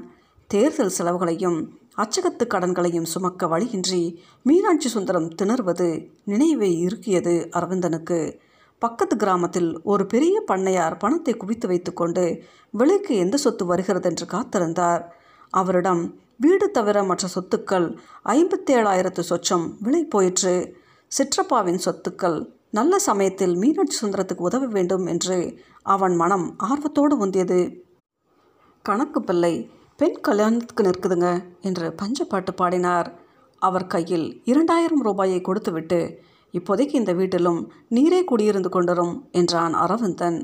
தேர்தல் 0.48 0.96
செலவுகளையும் 0.98 1.60
அச்சகத்து 1.98 2.44
கடன்களையும் 2.48 3.06
சுமக்க 3.06 3.48
வழியின்றி 3.48 4.24
மீனாட்சி 4.44 4.90
சுந்தரம் 4.90 5.30
திணறுவது 5.42 6.10
நினைவை 6.24 6.80
இருக்கியது 6.80 7.50
அரவிந்தனுக்கு. 7.52 8.40
பக்கத்து 8.80 9.16
கிராமத்தில் 9.16 9.82
ஒரு 9.84 10.06
பெரிய 10.06 10.44
பண்ணையார் 10.52 10.98
பணத்தை 10.98 11.34
குவித்து 11.38 11.68
வைத்துக்கொண்டு 11.68 12.44
விலைக்கு 12.70 13.16
எந்த 13.16 13.38
சொத்து 13.38 13.66
வருகிறது 13.66 14.10
என்று 14.10 14.26
காத்திருந்தார். 14.26 15.04
அவரிடம் 15.50 16.04
வீடு 16.38 16.72
தவிர 16.72 17.04
மற்ற 17.04 17.28
சொத்துக்கள் 17.36 17.88
ஐம்பத்தேழாயிரத்து 18.26 19.24
சொச்சம் 19.30 19.66
விலை 19.80 20.06
போயிற்று. 20.06 20.76
சிற்றப்பாவின் 21.12 21.82
சொத்துக்கள் 21.86 22.38
நல்ல 22.74 23.00
சமயத்தில் 23.00 23.56
மீனாட்சி 23.56 23.96
சுந்தரத்துக்கு 24.02 24.44
உதவ 24.48 24.66
வேண்டும் 24.66 25.06
என்று 25.06 25.60
அவன் 25.84 26.16
மனம் 26.16 26.46
ஆர்வத்தோடு 26.58 27.16
உந்தியது 27.26 27.60
கணக்கு 28.82 29.20
பிள்ளை 29.22 29.72
பெண் 29.98 30.18
கல்யாணத்துக்கு 30.22 30.84
நிற்குதுங்க 30.84 31.28
என்று 31.62 31.96
பஞ்சப்பாட்டு 32.02 32.52
பாடினார். 32.56 33.10
அவர் 33.62 33.88
கையில் 33.88 34.26
இரண்டாயிரம் 34.44 35.02
ரூபாயை 35.02 35.42
கொடுத்துவிட்டு 35.42 36.00
இப்போதைக்கு 36.54 36.96
இந்த 37.02 37.14
வீட்டிலும் 37.14 37.62
நீரே 37.90 38.22
குடியிருந்து 38.32 38.72
கொண்டரும் 38.74 39.14
என்றான் 39.32 39.74
அரவிந்தன். 39.74 40.40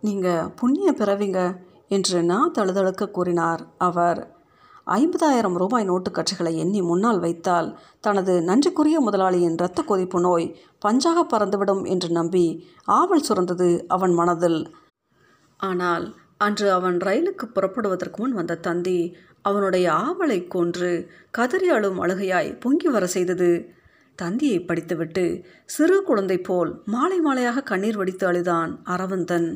நீங்கள் 0.00 0.50
புண்ணிய 0.56 0.92
பிறவிங்க 0.92 1.40
என்று 1.88 2.22
நான் 2.22 2.54
தழுதழுக்க 2.58 3.10
கூறினார் 3.10 3.64
அவர். 3.78 4.33
ஐம்பதாயிரம் 4.86 5.56
ரூபாய் 5.56 5.88
நோட்டுக்கட்சிகளை 5.90 6.52
எண்ணி 6.54 6.80
முன்னால் 6.82 7.18
வைத்தால் 7.18 7.68
தனது 8.00 8.32
நன்றிக்குரிய 8.40 8.96
முதலாளியின் 9.00 9.56
இரத்த 9.56 9.82
கொதிப்பு 9.82 10.20
நோய் 10.20 10.46
பஞ்சாக 10.86 11.18
பறந்துவிடும் 11.32 11.84
என்று 11.84 12.08
நம்பி 12.08 12.46
ஆவல் 12.98 13.26
சுரந்தது 13.28 13.68
அவன் 13.86 14.14
மனதில். 14.14 14.60
ஆனால் 15.60 16.04
அன்று 16.36 16.66
அவன் 16.72 16.98
ரயிலுக்கு 16.98 17.46
புறப்படுவதற்கு 17.46 18.20
முன் 18.22 18.32
வந்த 18.32 18.54
தந்தி 18.56 18.98
அவனுடைய 19.42 19.86
ஆவலை 19.92 20.38
கொன்று 20.46 20.90
கதறி 21.30 21.68
அழும் 21.68 21.98
அழுகையாய் 22.00 22.58
பொங்கி 22.58 22.88
வர 22.88 23.04
செய்தது. 23.06 23.50
தந்தியை 24.18 24.58
படித்துவிட்டு 24.60 25.24
சிறு 25.66 25.96
குழந்தை 26.02 26.38
போல் 26.40 26.70
மாலை 26.84 27.18
மாலையாக 27.20 27.62
கண்ணீர் 27.62 27.96
வடித்து 27.96 28.26
அழுதான் 28.26 28.72
அரவிந்தன். 28.84 29.48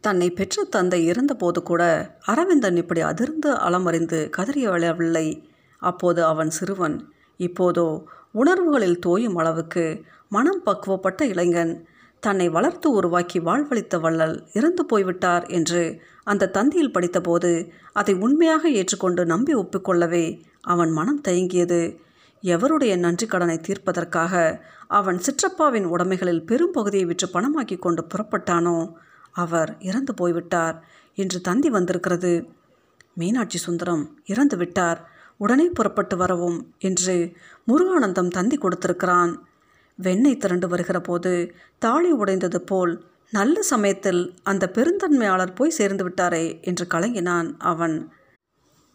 தன்னை 0.00 0.30
பெற்ற 0.30 0.64
தந்தை 0.64 1.04
இருந்தபோது 1.04 1.62
கூட 1.62 1.82
அரவிந்தன் 2.26 2.76
இப்படி 2.76 3.00
அதிர்ந்து 3.00 3.52
அலமறிந்து 3.52 4.30
கதறிய 4.36 4.70
அழவில்லை 4.70 5.48
அப்போது 5.78 6.24
அவன் 6.24 6.50
சிறுவன் 6.50 7.12
இப்போதோ 7.36 8.04
உணர்வுகளில் 8.32 9.00
தோயும் 9.06 9.34
அளவுக்கு 9.34 10.02
மனம் 10.28 10.62
பக்குவப்பட்ட 10.66 11.22
இளைஞன் 11.22 11.86
தன்னை 12.20 12.48
வளர்த்து 12.48 12.90
உருவாக்கி 12.90 13.40
வாழ்வளித்த 13.40 14.00
வள்ளல் 14.00 14.46
இறந்து 14.52 14.84
போய்விட்டார் 14.84 15.46
என்று 15.46 16.00
அந்த 16.24 16.50
தந்தியில் 16.52 16.92
படித்தபோது 16.92 17.70
அதை 17.92 18.14
உண்மையாக 18.14 18.70
ஏற்றுக்கொண்டு 18.70 19.26
நம்பி 19.26 19.54
ஒப்புக்கொள்ளவே 19.54 20.42
அவன் 20.60 20.90
மனம் 20.90 21.20
தயங்கியது. 21.28 21.98
எவருடைய 22.42 22.96
நன்றி 22.96 23.26
கடனை 23.26 23.58
தீர்ப்பதற்காக 23.58 24.60
அவன் 24.86 25.18
சிற்றப்பாவின் 25.18 25.86
உடைமைகளில் 25.86 26.46
பெரும்பகுதியை 26.46 27.06
விற்று 27.06 27.26
பணமாக்கி 27.26 27.78
கொண்டு 27.78 28.06
புறப்பட்டானோ 28.14 28.92
அவர் 29.44 29.70
இறந்து 29.80 30.12
போய்விட்டார் 30.14 30.76
என்று 31.18 31.38
தந்தி 31.40 31.68
வந்திருக்கிறது. 31.70 32.32
மீனாட்சி 33.14 33.58
சுந்தரம் 33.58 34.04
இறந்து 34.24 34.56
விட்டார். 34.56 35.00
உடனே 35.36 35.66
புறப்பட்டு 35.68 36.16
வரவும் 36.16 36.58
என்று 36.78 37.16
முருகானந்தம் 37.68 38.30
தந்தி 38.30 38.56
கொடுத்திருக்கிறான். 38.56 39.32
வெண்ணெய் 39.98 40.36
திரண்டு 40.36 40.66
வருகிற 40.68 40.98
போது 41.00 41.32
தாலி 41.78 42.10
உடைந்தது 42.12 42.60
போல் 42.62 42.92
நல்ல 43.30 43.62
சமயத்தில் 43.62 44.20
அந்த 44.42 44.64
பெருந்தன்மையாளர் 44.74 45.52
போய் 45.52 45.76
சேர்ந்து 45.78 46.04
விட்டாரே 46.08 46.44
என்று 46.62 46.84
கலங்கினான் 46.94 47.48
அவன். 47.72 47.96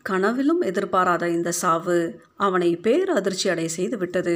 கனவிலும் 0.05 0.61
எதிர்பாராத 0.61 1.23
இந்த 1.29 1.49
சாவு 1.61 1.97
அவனை 2.37 2.69
பேரதிர்ச்சி 2.77 3.47
அடைய 3.49 3.69
செய்து 3.69 3.97
விட்டது. 3.97 4.35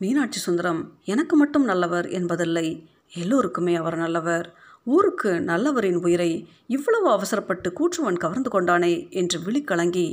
மீனாட்சி 0.00 0.40
சுந்தரம் 0.40 0.82
எனக்கு 1.04 1.34
மட்டும் 1.36 1.64
நல்லவர் 1.64 2.08
என்பதில்லை 2.08 2.66
எல்லோருக்குமே 3.14 3.74
அவர் 3.74 3.96
நல்லவர். 3.96 4.46
ஊருக்கு 4.86 5.32
நல்லவரின் 5.40 6.00
உயிரை 6.02 6.30
இவ்வளவு 6.66 7.08
அவசரப்பட்டு 7.10 7.68
கூற்றுவன் 7.70 8.22
கவர்ந்து 8.24 8.50
கொண்டானே 8.50 8.94
என்று 9.10 9.38
விழி 9.40 9.62
கலங்கி 9.62 10.08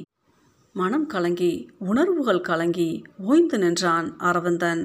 மனம் 0.75 1.05
கலங்கி 1.05 1.53
உணர்வுகள் 1.79 2.41
கலங்கி 2.41 2.89
ஓய்ந்து 3.17 3.57
நின்றான் 3.57 4.07
அரவிந்தன். 4.19 4.83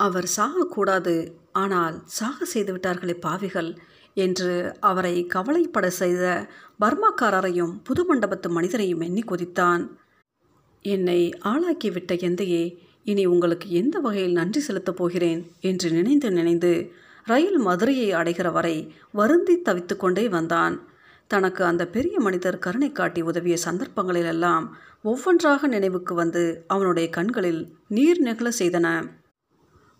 அவர் 0.00 0.28
சாகக்கூடாது 0.36 1.14
ஆனால் 1.52 1.96
சாக 2.04 2.44
செய்து 2.44 2.72
விட்டார்களே 2.74 3.14
பாவிகள் 3.20 3.70
என்று 4.16 4.76
அவரை 4.80 5.14
கவலைப்பட 5.26 5.86
செய்த 5.90 6.24
பர்மாக்காரரையும் 6.80 7.74
புது 7.82 8.02
மண்டபத்து 8.08 8.48
மனிதரையும் 8.48 9.00
எண்ணி 9.00 9.22
கொதித்தான். 9.22 9.84
என்னை 10.84 11.20
ஆளாக்கிவிட்ட 11.44 12.12
எந்தையே 12.28 12.64
இனி 13.04 13.24
உங்களுக்கு 13.26 13.68
எந்த 13.70 13.96
வகையில் 13.98 14.32
நன்றி 14.32 14.60
செலுத்தப் 14.60 14.96
போகிறேன் 14.96 15.40
என்று 15.60 15.90
நினைந்து 15.90 16.28
நினைந்து 16.30 16.72
ரயில் 17.26 17.58
மதுரையை 17.58 18.08
அடைகிற 18.12 18.52
வரை 18.52 18.94
வருந்தி 19.12 19.54
தவித்து 19.58 19.96
கொண்டே 19.96 20.28
வந்தான். 20.28 20.74
தனக்கு 21.26 21.64
அந்த 21.64 21.86
பெரிய 21.86 22.20
மனிதர் 22.20 22.58
கருணை 22.58 22.92
காட்டி 22.92 23.20
உதவிய 23.22 23.56
சந்தர்ப்பங்களிலெல்லாம் 23.64 24.66
ஒவ்வொன்றாக 25.02 25.66
நினைவுக்கு 25.66 26.14
வந்து 26.14 26.64
அவனுடைய 26.66 27.08
கண்களில் 27.08 27.76
நீர் 27.88 28.22
நெகிழ 28.22 28.50
செய்தன. 28.58 28.88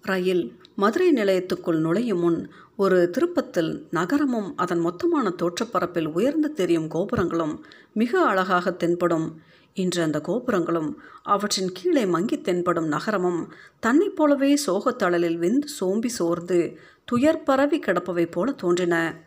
ரயில் 0.02 0.44
மதுரை 0.76 1.08
நிலையத்துக்குள் 1.12 1.80
நுழையும் 1.80 2.20
முன் 2.20 2.50
ஒரு 2.76 3.10
திருப்பத்தில் 3.10 3.88
நகரமும் 3.90 4.52
அதன் 4.56 4.82
மொத்தமான 4.86 5.32
தோற்றப்பரப்பில் 5.42 6.06
உயர்ந்து 6.06 6.52
தெரியும் 6.52 6.88
கோபுரங்களும் 6.88 7.64
மிக 7.92 8.20
அழகாக 8.26 8.72
தென்படும். 8.72 9.40
இன்று 9.74 10.02
அந்த 10.02 10.20
கோபுரங்களும் 10.20 11.02
அவற்றின் 11.22 11.72
கீழே 11.72 12.06
மங்கி 12.06 12.40
தென்படும் 12.40 12.88
நகரமும் 12.88 13.52
தன்னைப் 13.80 14.16
போலவே 14.16 14.58
சோகத்தளலில் 14.66 15.36
வெந்து 15.36 15.68
சோம்பி 15.80 16.06
சோர்ந்து 16.06 16.78
துயர் 17.04 17.42
பரவி 17.42 17.78
கிடப்பவை 17.78 18.30
போல 18.30 18.52
தோன்றின. 18.52 19.22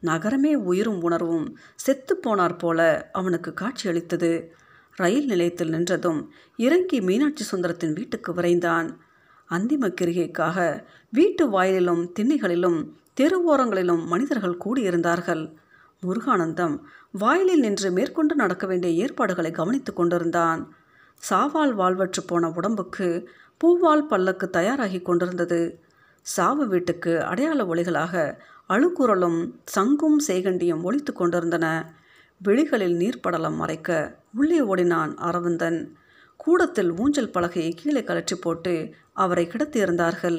நகரமே 0.00 0.54
உயிரும் 0.54 1.02
உணர்வும் 1.02 1.58
செத்துப்போனார் 1.86 2.58
போல 2.58 3.10
அவனுக்கு 3.12 3.54
காட்சியளித்தது. 3.54 4.52
ரயில் 4.94 5.26
நிலையத்தில் 5.26 5.72
நின்றதும் 5.72 6.26
இறங்கி 6.56 7.00
மீனாட்சி 7.00 7.44
சுந்தரத்தின் 7.44 7.92
வீட்டுக்கு 7.92 8.32
விரைந்தான். 8.32 8.96
அந்திம 9.50 9.94
கிரிகைக்காக 10.00 10.84
வீட்டு 11.10 11.50
வாயிலிலும் 11.50 12.06
திண்ணைகளிலும் 12.20 12.88
தெருவோரங்களிலும் 13.20 14.06
மனிதர்கள் 14.06 14.60
கூடியிருந்தார்கள். 14.64 15.58
முருகானந்தம் 16.02 16.78
வாயிலில் 17.14 17.60
நின்று 17.60 17.88
மேற்கொண்டு 17.90 18.34
நடக்க 18.34 18.64
வேண்டிய 18.66 19.04
ஏற்பாடுகளை 19.04 19.50
கவனித்து 19.50 19.92
கொண்டிருந்தான். 19.92 20.60
சாவால் 21.22 21.72
வாழ்வற்று 21.74 22.22
போன 22.26 22.48
உடம்புக்கு 22.48 23.08
பூவால் 23.60 24.04
பல்லக்கு 24.06 24.50
தயாராகி 24.50 25.02
கொண்டிருந்தது. 25.02 25.60
சாவு 26.26 26.64
வீட்டுக்கு 26.66 27.12
அடையாள 27.22 27.64
ஒளிகளாக 27.64 28.14
அழுக்குரலும் 28.68 29.40
சங்கும் 29.64 30.18
சேகண்டியும் 30.26 30.82
ஒழித்து 30.82 31.12
கொண்டிருந்தன. 31.12 31.66
விழிகளில் 32.40 32.96
நீர்ப்படலம் 32.96 33.56
மறைக்க 33.56 33.90
உள்ளே 34.34 34.60
ஓடினான் 34.60 35.12
அரவிந்தன். 35.18 35.80
கூடத்தில் 36.36 36.92
ஊஞ்சல் 36.92 37.34
பலகையை 37.34 37.72
கீழே 37.74 38.00
கலற்றி 38.00 38.36
போட்டு 38.40 38.74
அவரை 39.12 39.44
கிடத்தியிருந்தார்கள். 39.46 40.38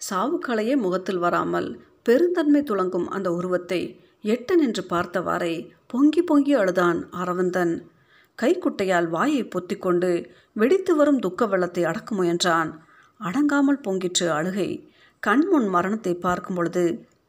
சாவுக்கலையே 0.00 0.76
முகத்தில் 0.76 1.18
வராமல் 1.18 1.68
பெருந்தன்மை 2.02 2.62
துளங்கும் 2.62 3.08
அந்த 3.08 3.28
உருவத்தை 3.32 3.80
எட்ட 4.24 4.54
நின்று 4.54 4.82
பார்த்தவாறே 4.88 5.54
பொங்கி 5.86 6.22
பொங்கி 6.22 6.54
அழுதான் 6.54 6.98
அரவிந்தன். 7.10 7.74
கைக்குட்டையால் 8.42 9.08
வாயை 9.08 9.42
பொத்திக்கொண்டு 9.44 10.26
வெடித்து 10.52 10.96
வரும் 10.96 11.18
துக்க 11.18 11.46
வெள்ளத்தை 11.46 11.84
அடக்க 11.84 12.14
முயன்றான். 12.14 12.70
அடங்காமல் 13.18 13.80
பொங்கிற்று 13.80 14.26
அழுகை. 14.28 14.90
கண்முன் 15.20 15.68
மரணத்தை 15.68 16.14
பார்க்கும் 16.14 16.54
பொழுது 16.54 16.84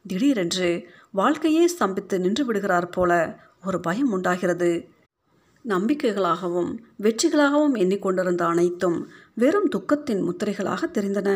திடீரென்று 0.06 0.70
வாழ்க்கையே 1.10 1.64
ஸ்தம்பித்து 1.78 2.18
நின்று 2.18 2.44
விடுகிறார் 2.44 2.88
போல 2.88 3.38
ஒரு 3.64 3.80
பயம் 3.80 4.10
உண்டாகிறது. 4.10 4.70
நம்பிக்கைகளாகவும் 5.64 6.70
வெற்றிகளாகவும் 7.02 7.74
எண்ணிக்கொண்டிருந்த 7.74 8.42
அனைத்தும் 8.46 8.98
வெறும் 9.34 9.68
துக்கத்தின் 9.76 10.22
முத்திரைகளாக 10.28 10.82
தெரிந்தன. 10.94 11.30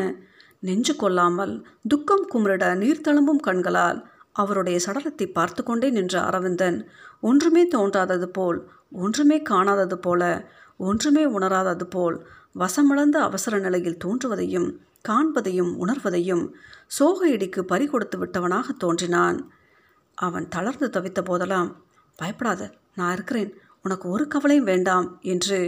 நெஞ்சு 0.59 0.95
கொள்ளாமல் 0.95 1.65
துக்கம் 1.87 2.25
குமரிட 2.33 2.65
நீர்த்தழும்பும் 2.75 3.41
கண்களால் 3.41 3.99
அவருடைய 4.37 4.77
சடலத்தை 4.85 5.27
பார்த்து 5.31 5.61
கொண்டே 5.63 5.87
நின்ற 5.89 6.15
அரவிந்தன் 6.21 6.77
ஒன்றுமே 7.21 7.63
தோன்றாதது 7.75 8.27
போல் 8.29 8.59
ஒன்றுமே 8.95 9.37
காணாதது 9.49 9.97
போல 9.97 10.23
ஒன்றுமே 10.79 11.23
உணராதது 11.37 11.85
போல் 11.89 12.17
வசமிழந்த 12.59 13.17
அவசர 13.27 13.55
நிலையில் 13.59 14.01
தோன்றுவதையும் 14.05 14.69
காண்பதையும் 15.09 15.71
உணர்வதையும் 15.83 16.43
சோக 16.87 17.19
இடிக்கு 17.29 17.61
பறி 17.61 17.85
கொடுத்து 17.87 18.17
விட்டவனாக 18.17 18.73
தோன்றினான். 18.77 19.37
அவன் 20.17 20.47
தளர்ந்து 20.47 20.87
தவித்த 20.95 21.19
போதெல்லாம் 21.21 21.69
பயப்படாத 22.19 22.61
நான் 22.95 23.13
இருக்கிறேன் 23.13 23.51
உனக்கு 23.83 24.05
ஒரு 24.09 24.23
கவலையும் 24.27 24.69
வேண்டாம் 24.71 25.07
என்று 25.33 25.59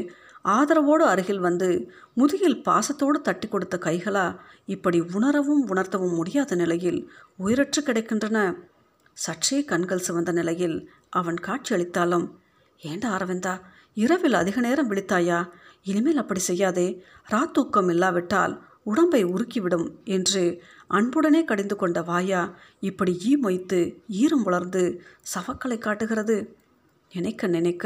ஆதரவோடு 0.56 1.06
அருகில் 1.12 1.40
வந்து 1.40 1.70
முதுகில் 2.14 2.62
பாசத்தோடு 2.68 3.20
தட்டி 3.22 3.48
கொடுத்த 3.48 3.76
கைகளா 3.86 4.26
இப்படி 4.66 5.00
உணரவும் 5.14 5.64
உணர்த்தவும் 5.68 6.16
முடியாத 6.16 6.56
நிலையில் 6.56 7.00
உயிரற்று 7.46 7.82
கிடைக்கின்றன. 7.86 8.38
சற்றே 9.18 9.58
கண்கள் 9.64 10.06
சிவந்த 10.08 10.32
நிலையில் 10.32 10.78
அவன் 11.10 11.40
காட்சியளித்தாலும் 11.48 12.26
ஏண்டா 12.82 13.10
அரவிந்தா 13.18 13.54
இரவில் 13.98 14.34
அதிக 14.34 14.58
நேரம் 14.62 14.90
விழித்தாயா? 14.92 15.40
இனிமேல் 15.84 16.22
அப்படி 16.24 16.40
செய்யாதே. 16.40 16.88
ராத்தூக்கம் 17.30 17.90
இல்லாவிட்டால் 17.90 18.54
உடம்பை 18.84 19.22
உருக்கிவிடும் 19.26 19.88
என்று 20.16 20.44
அன்புடனே 20.90 21.42
கடிந்து 21.44 21.76
கொண்ட 21.76 22.00
வாயா 22.02 22.42
இப்படி 22.90 23.14
ஈ 23.26 23.34
மொய்த்து 23.44 23.80
ஈரம் 24.22 24.46
உலர்ந்து 24.46 24.84
சவக்களை 25.34 25.78
காட்டுகிறது. 25.78 26.38
நினைக்க 27.14 27.48
நினைக்க 27.48 27.86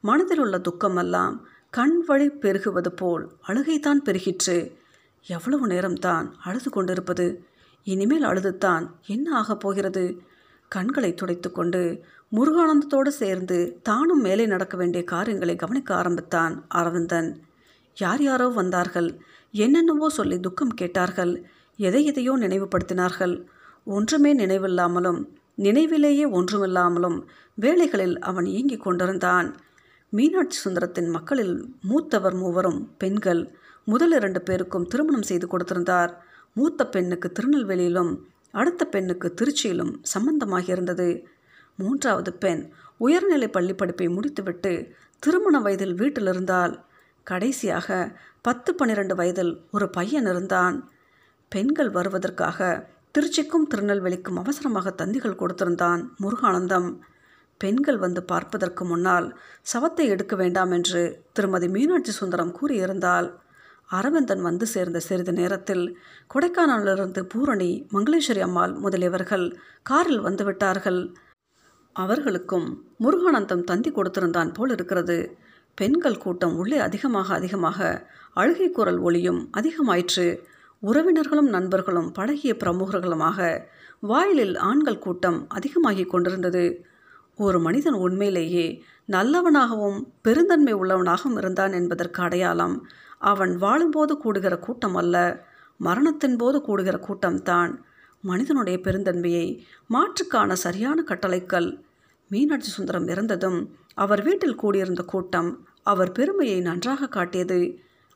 மனதில் 0.00 0.38
உள்ள 0.38 0.56
துக்கமெல்லாம் 0.58 1.36
கண் 1.78 2.04
வழி 2.06 2.28
பெருகுவது 2.28 2.88
போல் 2.88 3.30
அழுகைத்தான் 3.48 4.00
பெருகிற்று. 4.04 4.72
எவ்வளவு 5.26 5.66
நேரம்தான் 5.66 6.30
அழுது 6.44 6.70
கொண்டிருப்பது? 6.70 7.44
இனிமேல் 7.84 8.24
அழுதுத்தான் 8.24 8.86
என்ன 9.06 9.36
ஆகப் 9.36 9.60
போகிறது? 9.60 10.20
கண்களை 10.68 11.14
துடைத்து 11.14 11.52
கொண்டு 11.52 12.04
முருகானந்தத்தோடு 12.32 13.06
சேர்ந்து 13.06 13.78
தானும் 13.82 14.20
மேலே 14.20 14.46
நடக்க 14.46 14.76
வேண்டிய 14.76 15.04
காரியங்களை 15.04 15.56
கவனிக்க 15.56 15.94
ஆரம்பித்தான் 15.94 16.64
அரவிந்தன். 16.68 17.42
யார் 17.94 18.22
யாரோ 18.22 18.48
வந்தார்கள்? 18.48 19.18
என்னென்னவோ 19.50 20.08
சொல்லி 20.08 20.40
துக்கம் 20.40 20.74
கேட்டார்கள். 20.74 21.44
எதை 21.76 22.04
எதையோ 22.04 22.38
நினைவுபடுத்தினார்கள். 22.38 23.46
ஒன்றுமே 23.84 24.36
நினைவில்லாமலும் 24.36 25.24
நினைவிலேயே 25.54 26.24
ஒன்றுமில்லாமலும் 26.24 27.22
வேலைகளில் 27.54 28.18
அவன் 28.18 28.44
இயங்கிக் 28.44 28.82
கொண்டிருந்தான். 28.82 29.56
மீனாட்சி 30.10 30.58
சுந்தரத்தின் 30.58 31.10
மக்களில் 31.10 31.74
மூத்தவர் 31.82 32.34
மூவரும் 32.34 32.94
பெண்கள். 32.98 33.42
முதல் 33.84 34.12
இரண்டு 34.12 34.40
பேருக்கும் 34.42 34.86
திருமணம் 34.86 35.22
செய்து 35.22 35.46
கொடுத்திருந்தார். 35.46 36.12
மூத்த 36.54 36.86
பெண்ணுக்கு 36.86 37.32
திருநெல்வேலியிலும் 37.32 38.12
அடுத்த 38.50 38.84
பெண்ணுக்கு 38.84 39.34
திருச்சியிலும் 39.34 39.92
சம்பந்தமாகியிருந்தது. 40.14 41.24
மூன்றாவது 41.76 42.32
பெண் 42.32 42.70
உயர்நிலை 42.96 43.48
பள்ளி 43.48 43.74
படிப்பை 43.74 44.08
முடித்துவிட்டு 44.08 44.72
திருமண 45.18 45.60
வயதில் 45.60 45.94
வீட்டில் 45.94 46.26
இருந்தால் 46.26 46.84
கடைசியாக 47.22 48.18
பத்து 48.40 48.74
பன்னிரண்டு 48.74 49.14
வயதில் 49.14 49.52
ஒரு 49.70 49.90
பையன் 49.90 50.26
இருந்தான். 50.26 50.90
பெண்கள் 51.48 51.90
வருவதற்காக 51.90 52.88
திருச்சிக்கும் 53.18 53.68
திருநெல்வேலிக்கும் 53.74 54.36
அவசரமாக 54.36 54.90
தந்திகள் 54.90 55.40
கொடுத்திருந்தான் 55.42 56.02
முருகானந்தம். 56.22 56.98
பெண்கள் 57.58 57.98
வந்து 57.98 58.20
பார்ப்பதற்கு 58.22 58.82
முன்னால் 58.84 59.26
சவத்தை 59.72 60.06
எடுக்க 60.14 60.34
வேண்டாம் 60.36 60.72
என்று 60.72 61.02
திருமதி 61.32 61.68
மீனாட்சி 61.68 62.12
சுந்தரம் 62.12 62.56
கூறியிருந்தால் 62.58 63.28
அரவிந்தன் 63.90 64.42
வந்து 64.42 64.66
சேர்ந்த 64.66 64.98
சிறிது 64.98 65.32
நேரத்தில் 65.32 65.84
கொடைக்கானலிருந்து 66.34 67.20
பூரணி 67.32 67.70
மங்களேஸ்வரி 67.94 68.42
அம்மாள் 68.46 68.74
முதலியவர்கள் 68.84 69.46
காரில் 69.82 70.20
வந்துவிட்டார்கள் 70.20 71.00
அவர்களுக்கும் 71.96 72.66
முருகானந்தம் 73.04 73.64
தந்தி 73.64 73.90
கொடுத்திருந்தான் 73.90 74.50
போல் 74.52 74.70
இருக்கிறது. 74.70 75.18
பெண்கள் 75.78 76.22
கூட்டம் 76.24 76.54
உள்ளே 76.56 76.78
அதிகமாக 76.78 77.28
அதிகமாக 77.34 77.78
அழுகை 78.32 78.68
குரல் 78.70 79.00
ஒளியும் 79.00 79.40
அதிகமாயிற்று. 79.58 80.26
உறவினர்களும் 80.82 81.50
நண்பர்களும் 81.56 82.10
பழகிய 82.12 82.52
பிரமுகர்களுமாக 82.62 83.38
வாயிலில் 84.02 84.54
ஆண்கள் 84.68 85.02
கூட்டம் 85.06 85.38
அதிகமாகி 85.48 86.04
கொண்டிருந்தது. 86.04 86.64
ஒரு 87.38 87.58
மனிதன் 87.60 87.94
உண்மையிலேயே 87.94 88.66
நல்லவனாகவும் 89.08 89.98
பெருந்தன்மை 90.22 90.74
உள்ளவனாகவும் 90.74 91.36
இருந்தான் 91.36 91.72
என்பதற்கு 91.72 92.22
அடையாளம் 92.22 92.76
அவன் 93.18 93.52
வாழும்போது 93.56 94.12
கூடுகிற 94.16 94.54
கூட்டம் 94.58 94.94
அல்ல 94.94 95.16
மரணத்தின் 95.80 96.36
போது 96.36 96.58
கூடுகிற 96.60 96.96
கூட்டம்தான் 96.98 97.72
மனிதனுடைய 98.24 98.76
பெருந்தன்மையை 98.82 99.46
மாற்றுக்கான 99.90 100.52
சரியான 100.52 101.02
கட்டளைக்கல் 101.02 101.68
மீனாட்சி 102.30 102.70
சுந்தரம் 102.70 103.08
இறந்ததும் 103.08 103.58
அவர் 103.94 104.22
வீட்டில் 104.22 104.54
கூடியிருந்த 104.54 105.02
கூட்டம் 105.02 105.50
அவர் 105.82 106.12
பெருமையை 106.12 106.58
நன்றாக 106.60 107.08
காட்டியது. 107.08 107.58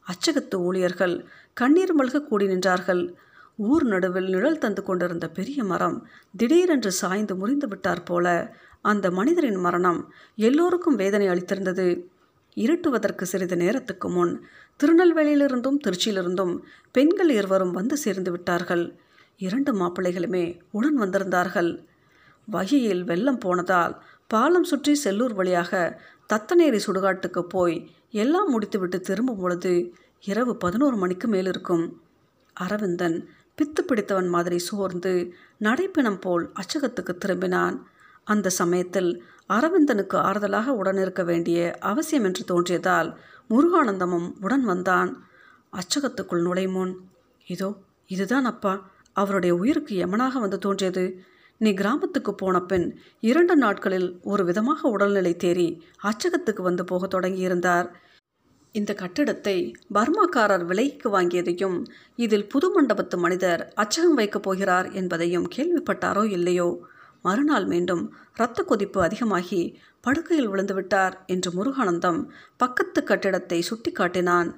அச்சகத்து 0.06 0.56
ஊழியர்கள் 0.66 1.14
கண்ணீர் 1.56 1.94
மல்க 1.98 2.20
கூடி 2.20 2.46
நின்றார்கள். 2.46 3.02
ஊர் 3.62 3.85
நடுவில் 3.85 4.28
நிழல் 4.28 4.58
தந்து 4.58 4.82
கொண்டிருந்த 4.82 5.26
பெரிய 5.28 5.58
மரம் 5.64 5.96
திடீரென்று 6.37 6.92
சாய்ந்து 6.92 7.35
முறிந்து 7.35 7.66
விட்டார் 7.68 8.02
போல 8.02 8.26
அந்த 8.85 9.07
மனிதரின் 9.11 9.61
மரணம் 9.61 10.01
எல்லோருக்கும் 10.38 10.95
வேதனை 10.95 11.27
அளித்திருந்தது. 11.29 11.87
இருட்டுவதற்கு 12.57 13.25
சிறிது 13.27 13.57
நேரத்துக்கு 13.57 14.09
முன் 14.09 14.33
திருநெல்வேலியிலிருந்தும் 14.81 15.79
திருச்சியிலிருந்தும் 15.85 16.55
பெண்கள் 16.95 17.29
இருவரும் 17.29 17.71
வந்து 17.71 17.97
சேர்ந்து 17.97 18.31
விட்டார்கள். 18.31 18.85
இரண்டு 19.40 19.73
மாப்பிள்ளைகளுமே 19.73 20.45
உடன் 20.71 20.99
வந்திருந்தார்கள். 20.99 21.71
வகையில் 22.49 23.03
வெள்ளம் 23.05 23.38
போனதால் 23.38 23.95
பாலம் 24.27 24.64
சுற்றி 24.64 24.92
செல்லூர் 25.05 25.35
வழியாக 25.35 25.73
தத்தநேரி 26.33 26.79
சுடுகாட்டுக்கு 26.87 27.42
போய் 27.55 27.77
எல்லாம் 28.11 28.51
முடித்துவிட்டு 28.51 28.99
திரும்பும் 29.01 29.40
பொழுது 29.40 29.73
இரவு 30.25 30.53
பதினோரு 30.57 30.97
மணிக்கு 30.97 31.27
மேல் 31.29 31.47
இருக்கும் 31.47 31.85
அரவிந்தன் 32.57 33.16
பித்து 33.59 33.81
பிடித்தவன் 33.81 34.29
மாதிரி 34.29 34.59
சோர்ந்து 34.59 35.12
நடைப்பிணம் 35.61 36.21
போல் 36.21 36.45
அச்சகத்துக்கு 36.61 37.14
திரும்பினான். 37.25 37.77
அந்த 38.26 38.48
சமயத்தில் 38.48 39.24
அரவிந்தனுக்கு 39.48 40.16
ஆறுதலாக 40.16 40.66
உடன் 40.66 40.96
இருக்க 40.96 41.22
வேண்டிய 41.24 41.76
அவசியம் 41.80 42.24
என்று 42.24 42.42
தோன்றியதால் 42.44 43.18
முருகானந்தமும் 43.50 44.32
உடன் 44.40 44.64
வந்தான். 44.64 45.26
அச்சகத்துக்குள் 45.72 46.44
நுழைமுன். 46.44 46.94
இதோ 47.46 47.74
இதுதான் 48.06 48.44
அப்பா. 48.44 48.90
அவருடைய 49.12 49.54
உயிருக்கு 49.54 50.06
எமனாக 50.06 50.40
வந்து 50.40 50.58
தோன்றியது? 50.58 51.24
நீ 51.58 51.74
கிராமத்துக்கு 51.74 52.35
போன 52.35 52.61
பின் 52.61 52.98
இரண்டு 53.20 53.56
நாட்களில் 53.56 54.20
ஒரு 54.22 54.44
விதமாக 54.44 54.88
உடல்நிலை 54.88 55.37
தேறி 55.44 55.78
அச்சகத்துக்கு 56.02 56.62
வந்து 56.62 56.85
போக 56.85 57.20
தொடங்கியிருந்தார். 57.20 57.88
இந்த 58.72 58.94
கட்டிடத்தை 58.94 59.72
பர்மாக்காரர் 59.94 60.64
விலைக்கு 60.64 61.20
வாங்கியதையும் 61.20 61.85
இதில் 62.16 62.48
புது 62.48 62.68
மண்டபத்து 62.76 63.16
மனிதர் 63.16 63.72
அச்சகம் 63.76 64.14
வைக்கப் 64.14 64.42
போகிறார் 64.42 64.92
என்பதையும் 64.92 65.48
கேள்விப்பட்டாரோ 65.56 66.24
இல்லையோ? 66.30 66.68
மறுநாள் 67.24 67.66
மீண்டும் 67.66 68.04
இரத்த 68.37 68.62
கொதிப்பு 68.62 68.98
அதிகமாகி 69.02 69.62
படுக்கையில் 70.04 70.50
விழுந்துவிட்டார் 70.50 71.14
என்று 71.26 71.50
முருகானந்தம் 71.50 72.20
பக்கத்து 72.56 73.00
கட்டிடத்தை 73.02 73.58
சுட்டி 73.61 73.90
காட்டினான் 73.92 74.50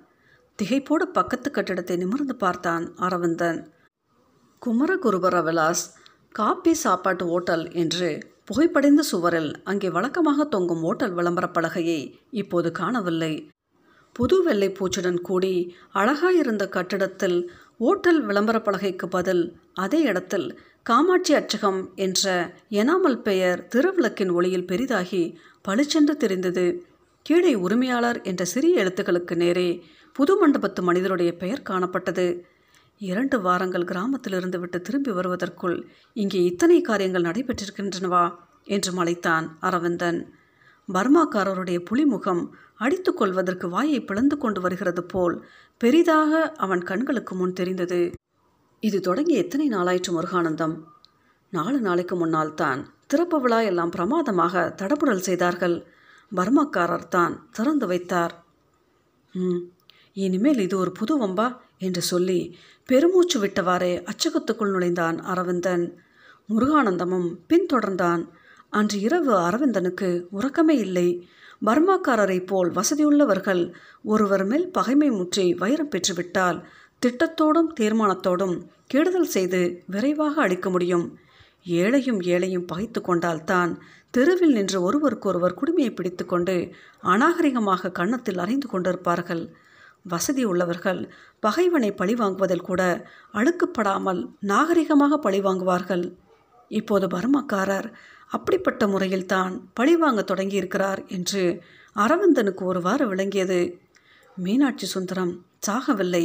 திகைப்போடு 0.59 1.05
பக்கத்து 1.19 1.49
கட்டிடத்தை 1.51 1.97
நிமிர்ந்து 1.97 2.35
பார்த்தான் 2.37 2.85
அரவிந்தன். 2.97 3.59
குமரகுருபர 4.63 5.37
விலாஸ் 5.43 5.85
காப்பி 6.33 6.73
சாப்பாட்டு 6.75 7.25
ஓட்டல் 7.27 7.65
என்று 7.73 8.09
புகைப்படைந்த 8.49 9.03
சுவரில் 9.11 9.51
அங்கே 9.65 9.89
வழக்கமாக 9.91 10.45
தொங்கும் 10.45 10.83
ஓட்டல் 10.83 11.15
விளம்பர 11.15 11.47
பலகையை 11.49 12.01
இப்போது 12.41 12.69
காணவில்லை. 12.71 13.35
புது 14.17 14.37
வெள்ளை 14.43 14.69
பூச்சுடன் 14.79 15.21
கூடி 15.21 15.55
அழகாயிருந்த 15.93 16.65
கட்டிடத்தில் 16.69 17.39
ஓட்டல் 17.81 18.21
விளம்பர 18.23 18.57
பலகைக்கு 18.59 19.07
பதில் 19.09 19.45
அதே 19.75 20.01
இடத்தில் 20.03 20.47
காமாட்சி 20.87 21.35
அச்சகம் 21.35 21.95
என்ற 21.95 22.55
எனாமல் 22.71 23.17
பெயர் 23.19 23.69
திருவிளக்கின் 23.75 24.33
ஒளியில் 24.33 24.67
பெரிதாகி 24.67 25.39
பளிச்சென்று 25.63 26.17
தெரிந்தது. 26.17 26.85
கீழே 27.23 27.55
உரிமையாளர் 27.55 28.23
என்ற 28.23 28.45
சிறிய 28.45 28.83
எழுத்துக்களுக்கு 28.83 29.35
நேரே 29.35 29.85
புது 30.13 30.33
மண்டபத்து 30.41 30.83
மனிதருடைய 30.83 31.33
பெயர் 31.37 31.63
காணப்பட்டது. 31.71 32.27
இரண்டு 32.99 33.41
வாரங்கள் 33.41 33.85
கிராமத்திலிருந்து 33.85 34.61
விட்டு 34.61 34.81
திரும்பி 34.81 35.11
வருவதற்குள் 35.11 35.87
இங்கே 36.13 36.43
இத்தனை 36.45 36.81
காரியங்கள் 36.81 37.23
நடைபெற்றிருக்கின்றனவா? 37.23 38.35
என்று 38.65 38.93
மலைத்தான் 38.93 39.49
அரவிந்தன். 39.61 40.21
பர்மாக்காரருடைய 40.93 41.79
புலிமுகம் 41.91 42.43
அடித்து 42.75 43.15
கொள்வதற்கு 43.15 43.69
வாயை 43.69 44.01
பிளந்து 44.01 44.39
கொண்டு 44.39 44.61
வருகிறது 44.61 45.05
போல் 45.05 45.45
பெரிதாக 45.79 46.53
அவன் 46.57 46.83
கண்களுக்கு 46.83 47.35
முன் 47.35 47.53
தெரிந்தது. 47.53 48.03
இது 48.87 49.01
தொடங்கி 49.01 49.35
எத்தனை 49.35 49.67
நாளாயிற்று 49.69 50.11
முருகானந்தம்? 50.13 50.75
நாலு 51.53 51.81
நாளைக்கு 51.81 52.17
முன்னால் 52.17 52.55
தான் 52.55 52.81
திறப்பு 53.07 53.41
விழா 53.41 53.61
எல்லாம் 53.61 53.91
பிரமாதமாக 53.91 54.75
தடபுடல் 54.83 55.23
செய்தார்கள். 55.23 55.77
பர்மாக்காரர் 56.33 57.07
தான் 57.09 57.35
திறந்து 57.51 57.87
வைத்தார். 57.87 58.35
ம் 59.35 59.63
இனிமேல் 60.13 60.59
இது 60.59 60.79
ஒரு 60.79 60.93
புது 60.93 61.15
வம்பா? 61.19 61.47
என்று 61.79 62.03
சொல்லி 62.03 62.41
பெருமூச்சு 62.89 63.39
விட்டவாறே 63.41 63.93
அச்சகத்துக்குள் 64.11 64.71
நுழைந்தான் 64.71 65.19
அரவிந்தன். 65.25 65.85
முருகானந்தமும் 66.49 67.29
பின்தொடர்ந்தான். 67.49 68.23
அன்று 68.71 68.99
இரவு 69.01 69.33
அரவிந்தனுக்கு 69.39 70.09
உறக்கமே 70.33 70.77
இல்லை. 70.79 71.09
பர்மாக்காரரைப் 71.65 72.47
போல் 72.47 72.71
வசதியுள்ளவர்கள் 72.71 73.63
ஒருவர் 74.05 74.45
மேல் 74.45 74.67
பகைமை 74.71 75.11
முற்றி 75.11 75.45
வைரம் 75.55 75.89
பெற்றுவிட்டால் 75.89 76.59
திட்டத்தோடும் 77.05 77.71
தீர்மானத்தோடும் 77.81 78.55
கெடுதல் 78.87 79.33
செய்து 79.35 79.61
விரைவாக 79.87 80.35
அழிக்க 80.43 80.71
முடியும். 80.71 81.05
ஏழையும் 81.81 82.21
ஏழையும் 82.35 82.67
பகைத்து 82.67 83.01
கொண்டால்தான் 83.01 83.73
தெருவில் 84.11 84.53
நின்று 84.53 84.79
ஒருவருக்கொருவர் 84.83 85.59
குடுமையை 85.61 85.93
பிடித்துக்கொண்டு 85.95 86.55
அநாகரிகமாக 87.03 87.93
கன்னத்தில் 87.93 88.39
அறைந்து 88.39 88.69
கொண்டிருப்பார்கள். 88.73 89.45
வசதி 90.03 90.43
உள்ளவர்கள் 90.45 91.01
பகைவனை 91.41 91.91
பழிவாங்குவதில் 91.91 92.67
கூட 92.69 92.83
அழுக்கப்படாமல் 93.33 94.21
நாகரிகமாக 94.53 95.19
பழிவாங்குவார்கள் 95.27 96.05
இப்போது 96.71 97.07
பர்மக்காரர் 97.07 97.89
அப்படிப்பட்ட 98.29 98.87
முறையில் 98.87 99.27
தான் 99.27 99.55
பழிவாங்க 99.75 100.21
தொடங்கியிருக்கிறார் 100.23 101.01
என்று 101.07 101.43
அரவிந்தனுக்கு 101.97 102.63
ஒருவாறு 102.63 103.05
விளங்கியது. 103.07 103.61
மீனாட்சி 104.37 104.87
சுந்தரம் 104.87 105.33
சாகவில்லை. 105.67 106.25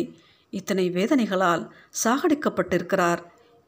இத்தனை 0.49 0.89
வேதனைகளால் 0.89 1.69
சாகடிக்கப்பட்டிருக்கிறார். 2.03 3.19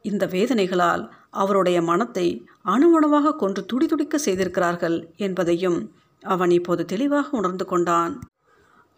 இந்த 0.02 0.26
வேதனைகளால் 0.26 1.10
அவருடைய 1.30 1.82
மனத்தை 1.82 2.46
அணுவணுவாக 2.64 3.36
கொன்று 3.36 3.66
துடிதுடிக்க 3.72 4.14
செய்திருக்கிறார்கள் 4.14 5.08
என்பதையும் 5.16 5.92
அவன் 6.20 6.50
இப்போது 6.50 6.84
தெளிவாக 6.84 7.30
உணர்ந்து 7.30 7.64
கொண்டான். 7.64 8.20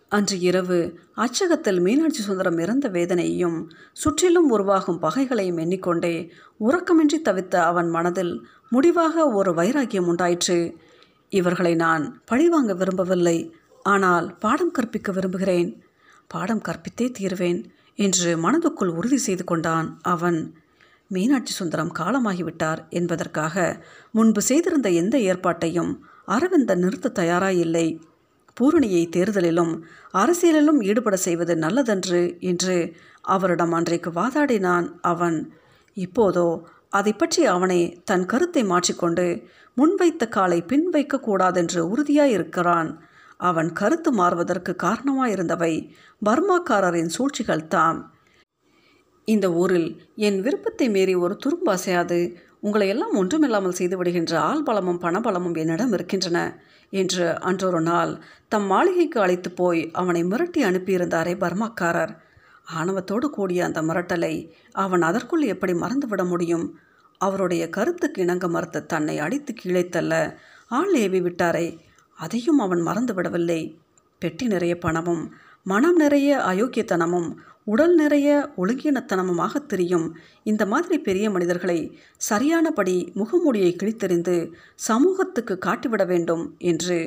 அன்று 0.09 0.41
இரவு 0.41 0.99
அச்சகத்தில் 1.15 1.81
மீனாட்சி 1.81 2.23
சுந்தரம் 2.23 2.59
இறந்த 2.59 2.89
வேதனையையும் 2.89 3.69
சுற்றிலும் 3.93 4.51
உருவாகும் 4.51 4.99
பகைகளையும் 4.99 5.57
எண்ணிக்கொண்டே 5.57 6.31
உறக்கமின்றி 6.61 7.19
தவித்த 7.25 7.55
அவன் 7.55 7.89
மனதில் 7.89 8.47
முடிவாக 8.71 9.29
ஒரு 9.29 9.55
வைராக்கியம் 9.55 10.07
உண்டாயிற்று. 10.07 10.77
இவர்களை 11.29 11.75
நான் 11.75 12.23
பழிவாங்க 12.25 12.75
விரும்பவில்லை 12.75 13.55
ஆனால் 13.83 14.37
பாடம் 14.39 14.71
கற்பிக்க 14.71 15.13
விரும்புகிறேன். 15.13 15.83
பாடம் 16.27 16.63
கற்பித்தே 16.63 17.07
தீர்வேன். 17.19 17.61
என்று 17.99 18.37
மனதுக்குள் 18.37 18.93
உறுதி 18.95 19.17
செய்து 19.17 19.45
கொண்டான் 19.45 19.99
அவன். 20.03 20.39
மீனாட்சி 21.11 21.53
சுந்தரம் 21.53 21.93
காலமாகிவிட்டார் 21.99 22.81
என்பதற்காக 22.91 23.83
முன்பு 24.11 24.43
செய்திருந்த 24.43 24.89
எந்த 24.91 25.19
ஏற்பாட்டையும் 25.19 25.93
அரவிந்தன் 26.25 26.79
நிறுத்த 26.79 27.09
தயாராயில்லை. 27.09 27.87
பூரணியை 28.61 29.03
தேர்தலிலும் 29.09 29.73
அரசியலிலும் 30.13 30.81
ஈடுபட 30.83 31.17
செய்வது 31.17 31.57
நல்லதன்று 31.57 32.39
என்று 32.41 32.77
அவரிடம் 33.21 33.73
அன்றைக்கு 33.73 34.11
வாதாடினான் 34.11 34.87
அவன். 35.01 35.39
இப்போதோ 35.97 36.47
அதை 36.89 37.13
பற்றி 37.13 37.45
அவனை 37.45 38.03
தன் 38.05 38.27
கருத்தை 38.27 38.63
மாற்றிக்கொண்டு 38.65 39.27
முன்வைத்த 39.77 40.29
காலை 40.29 40.63
பின் 40.63 40.87
வைக்கக்கூடாதென்று 40.93 41.81
உறுதியாயிருக்கிறான். 41.93 42.91
அவன் 43.41 43.73
கருத்து 43.73 44.13
மாறுவதற்கு 44.13 44.73
காரணமாயிருந்தவை 44.83 45.73
பர்மாக்காரரின் 46.27 47.15
சூழ்ச்சிகள் 47.17 47.67
தாம். 47.67 48.01
இந்த 49.25 49.47
ஊரில் 49.53 49.89
என் 50.17 50.41
விருப்பத்தை 50.41 50.89
மீறி 50.89 51.15
ஒரு 51.15 51.35
துரும்பு 51.37 51.71
அசையாது. 51.73 52.19
உங்களை 52.61 52.89
எல்லாம் 52.89 53.15
ஒன்றுமில்லாமல் 53.15 53.73
செய்து 53.73 53.97
விடுகின்ற 53.97 54.33
ஆள் 54.41 54.63
பலமும் 54.63 55.01
பணபலமும் 55.01 55.57
என்னிடம் 55.57 55.93
இருக்கின்றன 55.93 56.39
என்று 56.93 57.39
அன்றொரு 57.39 57.81
நாள் 57.81 58.13
தம் 58.49 58.67
மாளிகைக்கு 58.67 59.21
அழைத்து 59.21 59.51
போய் 59.51 59.91
அவனை 59.93 60.25
மிரட்டி 60.25 60.61
அனுப்பியிருந்தாரே 60.65 61.35
பர்மாக்காரர். 61.35 62.13
ஆணவத்தோடு 62.75 63.27
கூடிய 63.31 63.65
அந்த 63.65 63.83
மிரட்டலை 63.83 64.35
அவன் 64.73 65.03
அதற்குள் 65.03 65.43
எப்படி 65.43 65.73
மறந்துவிட 65.73 66.25
முடியும்? 66.25 66.67
அவருடைய 67.21 67.69
கருத்துக்கு 67.69 68.23
இணங்க 68.23 68.49
மறுத்த 68.49 68.81
தன்னை 68.81 69.19
அடித்து 69.19 69.55
கீழே 69.55 69.89
தள்ள 69.89 70.39
ஆள் 70.67 70.95
ஏவி 70.95 71.21
விட்டாரே. 71.21 71.67
அதையும் 72.15 72.59
அவன் 72.59 72.81
மறந்து 72.81 73.15
விடவில்லை 73.15 73.79
பெட்டி 74.19 74.47
நிறைய 74.47 74.79
பணமும் 74.79 75.35
மனம் 75.63 75.97
நிறைய 75.97 76.39
அயோக்கியத்தனமும் 76.39 77.29
உடல் 77.65 77.95
நிறைய 77.95 78.53
ஒழுங்கினத்தனமுமாக 78.57 79.67
தெரியும். 79.67 80.17
இந்த 80.43 80.67
மாதிரி 80.67 80.99
பெரிய 80.99 81.31
மனிதர்களை 81.31 81.99
சரியானபடி 82.17 83.13
முகமூடியை 83.15 83.71
கிழித்தெறிந்து 83.77 84.53
சமூகத்துக்கு 84.75 85.59
காட்டிவிட 85.67 86.07
வேண்டும் 86.07 86.55
என்று 86.59 86.99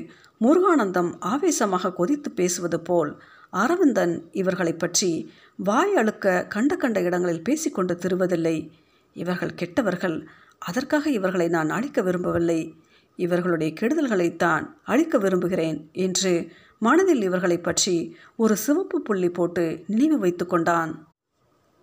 முருகானந்தம் 0.42 1.12
ஆவேசமாக 1.20 1.94
கொதித்து 1.94 2.32
பேசுவது 2.32 2.80
போல் 2.80 3.22
அரவிந்தன் 3.50 4.16
இவர்களை 4.32 4.74
பற்றி 4.74 5.32
வாய் 5.58 5.96
அழுக்க 5.96 6.46
கண்ட 6.48 6.76
கண்ட 6.76 7.02
இடங்களில் 7.02 7.42
பேசிக்கொண்டு 7.42 7.96
திருவதில்லை. 7.96 8.72
இவர்கள் 9.14 9.54
கெட்டவர்கள் 9.54 10.28
அதற்காக 10.58 11.10
இவர்களை 11.10 11.48
நான் 11.48 11.70
அழிக்க 11.70 12.02
விரும்பவில்லை. 12.02 12.76
இவர்களுடைய 13.18 13.70
கெடுதல்களைத்தான் 13.80 14.66
அழிக்க 14.84 15.18
விரும்புகிறேன் 15.18 15.80
என்று 16.06 16.34
மனதில் 16.80 17.22
இவர்களை 17.22 17.58
பற்றி 17.60 17.96
ஒரு 18.36 18.56
சிவப்பு 18.56 18.98
புள்ளி 19.02 19.30
போட்டு 19.30 19.66
நினைவு 19.88 20.20
வைத்து 20.20 20.46
கொண்டான். 20.46 20.92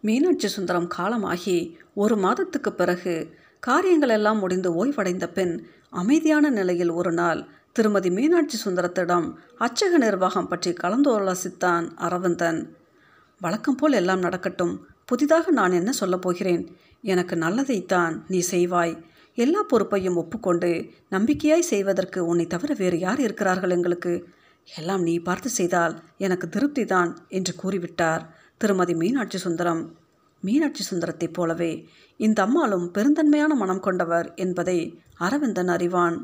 மீனாட்சி 0.00 0.48
சுந்தரம் 0.48 0.86
காலமாகி 0.86 1.58
ஒரு 1.94 2.16
மாதத்துக்கு 2.16 2.70
பிறகு 2.72 3.14
காரியங்கள் 3.60 4.08
எல்லாம் 4.08 4.38
முடிந்து 4.38 4.70
ஓய்வடைந்த 4.80 5.26
பின் 5.32 5.54
அமைதியான 5.90 6.50
நிலையில் 6.50 6.90
ஒரு 6.90 7.12
நாள் 7.12 7.40
திருமதி 7.72 8.10
மீனாட்சி 8.10 8.56
சுந்தரத்திடம் 8.64 9.26
அச்சக 9.58 9.98
நிர்வாகம் 9.98 10.48
பற்றி 10.48 10.70
கலந்தாலோசித்தான் 10.82 11.86
அரவிந்தன். 11.96 12.60
வழக்கம் 13.40 13.74
போல் 13.74 13.92
எல்லாம் 13.92 14.18
நடக்கட்டும் 14.18 14.74
புதிதாக 15.04 15.50
நான் 15.50 15.72
என்ன 15.72 15.90
சொல்லப் 15.92 16.22
போகிறேன்? 16.22 16.62
எனக்கு 17.04 17.34
நல்லதைத்தான் 17.36 18.14
நீ 18.28 18.40
செய்வாய். 18.50 18.94
எல்லா 19.38 19.62
பொறுப்பையும் 19.62 20.16
ஒப்புக்கொண்டு 20.16 20.68
நம்பிக்கையாய் 21.10 21.70
செய்வதற்கு 21.70 22.26
உன்னை 22.26 22.46
தவிர 22.46 22.74
வேறு 22.78 22.98
யார் 22.98 23.20
இருக்கிறார்கள் 23.20 23.70
எங்களுக்கு? 23.70 24.12
எல்லாம் 24.64 25.02
நீ 25.02 25.18
பார்த்து 25.18 25.48
செய்தால் 25.48 25.94
எனக்கு 26.16 26.48
திருப்தி 26.48 26.84
தான் 26.84 27.10
என்று 27.28 27.52
கூறிவிட்டார் 27.62 28.22
திருமதி 28.56 28.94
மீனாட்சி 28.94 29.38
சுந்தரம். 29.38 29.82
மீனாட்சி 30.42 30.84
சுந்தரத்தைப் 30.84 31.32
போலவே 31.32 31.72
இந்த 32.16 32.42
அம்மாளும் 32.42 32.86
பெருந்தன்மையான 32.94 33.52
மனம் 33.54 33.80
கொண்டவர் 33.80 34.34
என்பதை 34.34 34.78
அரவிந்தன் 35.18 35.68
அறிவான். 35.68 36.16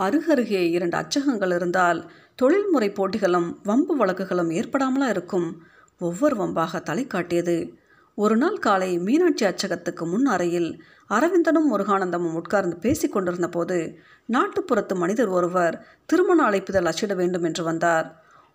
அருகருகே 0.00 0.62
இரண்டு 0.70 0.96
அச்சகங்கள் 0.96 1.54
இருந்தால் 1.54 2.00
தொழில்முறை 2.34 2.90
போட்டிகளும் 2.90 3.48
வம்பு 3.62 3.96
வழக்குகளும் 3.96 4.50
ஏற்படாமலா 4.50 5.08
இருக்கும். 5.08 5.48
ஒவ்வொரு 6.00 6.36
வம்பாக 6.36 6.82
தலை 6.82 7.06
காட்டியது 7.06 7.56
ஒரு 8.18 8.36
நாள் 8.36 8.56
காலை 8.58 8.88
மீனாட்சி 8.98 9.44
அச்சகத்துக்கு 9.44 10.04
முன் 10.06 10.26
அறையில் 10.26 10.68
அரவிந்தனும் 11.10 11.68
முருகானந்தமும் 11.70 12.34
உட்கார்ந்து 12.40 12.76
பேசிக் 12.76 13.12
கொண்டிருந்த 13.12 13.48
போது 13.48 13.76
நாட்டுப்புறத்து 14.28 14.94
மனிதர் 14.94 15.28
ஒருவர் 15.28 15.76
திருமண 16.06 16.38
அழைப்புதல் 16.48 16.90
அச்சிட 16.90 17.14
வேண்டும் 17.14 17.42
என்று 17.42 17.62
வந்தார். 17.64 18.06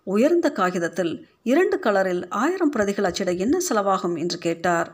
உயர்ந்த 0.06 0.48
காகிதத்தில் 0.52 1.12
இரண்டு 1.42 1.78
கலரில் 1.86 2.22
ஆயிரம் 2.42 2.70
பிரதிகள் 2.70 3.08
அச்சிட 3.10 3.32
என்ன 3.44 3.56
செலவாகும் 3.68 4.16
என்று 4.16 4.38
கேட்டார். 4.38 4.90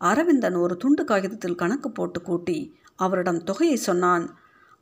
அரவிந்தன் 0.00 0.56
ஒரு 0.56 0.76
துண்டு 0.76 1.04
காகிதத்தில் 1.04 1.60
கணக்கு 1.62 1.90
போட்டு 1.90 2.22
கூட்டி 2.22 2.58
அவரிடம் 2.96 3.42
தொகையை 3.42 3.78
சொன்னான். 3.88 4.24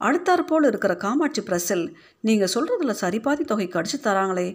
அடுத்தாற்போல் 0.00 0.68
இருக்கிற 0.70 0.92
காமாட்சி 0.96 1.42
பிரஸில் 1.42 1.86
நீங்கள் 2.20 2.54
சொல்கிறதுல 2.54 2.94
சரிபாதி 3.02 3.44
தொகைக்கு 3.44 3.78
அடிச்சு 3.80 3.98
தராங்களே 4.04 4.48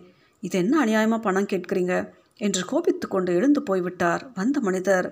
இது 0.43 0.55
என்ன 0.59 0.73
அநியாயமாக 0.85 1.21
பணம் 1.21 1.51
கேட்குறீங்க? 1.53 1.93
என்று 2.39 2.61
கோபித்து 2.65 3.07
கொண்டு 3.07 3.31
எழுந்து 3.37 3.61
போய்விட்டார் 3.63 4.23
வந்த 4.39 4.57
மனிதர். 4.67 5.07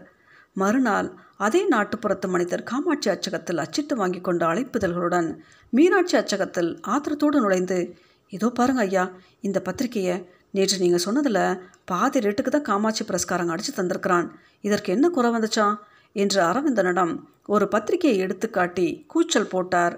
மறுநாள் 0.55 1.07
அதே 1.45 1.61
நாட்டுப்புறத்து 1.71 2.27
மனிதர் 2.33 2.63
காமாட்சி 2.63 3.09
அச்சகத்தில் 3.13 3.61
அச்சிட்டு 3.63 3.95
வாங்கி 3.95 4.19
கொண்ட 4.21 4.43
அழைப்புதல்களுடன் 4.51 5.29
மீனாட்சி 5.73 6.15
அச்சகத்தில் 6.21 6.71
ஆத்திரத்தோடு 6.93 7.39
நுழைந்து 7.45 7.79
இதோ 8.33 8.47
பாருங்க 8.49 8.81
ஐயா 8.81 9.03
இந்த 9.41 9.57
பத்திரிகையை 9.59 10.15
நேற்று 10.51 10.77
நீங்கள் 10.79 11.03
சொன்னதில் 11.05 11.41
பாதி 11.85 12.19
ரேட்டுக்கு 12.19 12.51
தான் 12.51 12.67
காமாட்சி 12.69 13.03
பிரஸ்காரங்க 13.03 13.53
அடித்து 13.55 13.73
தந்திருக்கிறான். 13.73 14.27
இதற்கு 14.61 14.89
என்ன 14.95 15.05
குறை 15.09 15.29
வந்துச்சான் 15.35 15.75
என்று 16.15 16.39
அரவிந்தனிடம் 16.49 17.13
ஒரு 17.45 17.65
பத்திரிகையை 17.67 18.17
எடுத்து 18.25 18.47
காட்டி 18.49 18.87
கூச்சல் 19.07 19.51
போட்டார். 19.53 19.95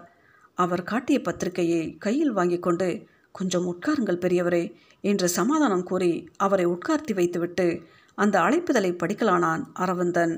அவர் 0.57 0.83
காட்டிய 0.83 1.17
பத்திரிகையை 1.21 1.83
கையில் 2.05 2.31
வாங்கி 2.31 2.59
கொண்டு 2.59 2.87
கொஞ்சம் 3.31 3.67
உட்காருங்கள் 3.71 4.23
பெரியவரே 4.23 4.63
என்று 5.07 5.27
சமாதானம் 5.29 5.87
கூறி 5.89 6.11
அவரை 6.37 6.65
உட்கார்த்தி 6.67 7.13
வைத்துவிட்டு 7.13 7.67
அந்த 8.17 8.35
அழைப்புதலை 8.39 8.91
படிக்கலானான் 8.93 9.63
அரவிந்தன். 9.73 10.35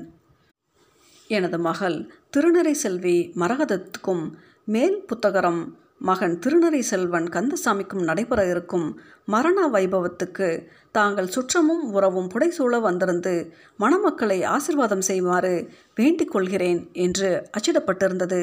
எனது 1.30 1.58
மகள் 1.58 1.98
திருநரை 2.32 2.74
செல்வி 2.82 3.16
மரகதத்துக்கும் 3.34 4.24
மேல் 4.64 4.96
புத்தகரம் 5.10 5.62
மகன் 6.08 6.36
திருநரை 6.38 6.80
செல்வன் 6.90 7.26
கந்தசாமிக்கும் 7.26 8.02
நடைபெற 8.02 8.40
இருக்கும் 8.50 8.86
மரண 9.26 9.58
வைபவத்துக்கு 9.68 10.48
தாங்கள் 10.92 11.32
சுற்றமும் 11.34 11.82
உறவும் 11.96 12.28
புடைசூழ 12.28 12.80
வந்திருந்து 12.80 13.34
மணமக்களை 13.78 14.38
ஆசிர்வாதம் 14.54 15.06
செய்யுமாறு 15.08 15.52
வேண்டிக் 15.94 16.30
கொள்கிறேன் 16.30 16.80
என்று 17.04 17.30
அச்சிடப்பட்டிருந்தது. 17.56 18.40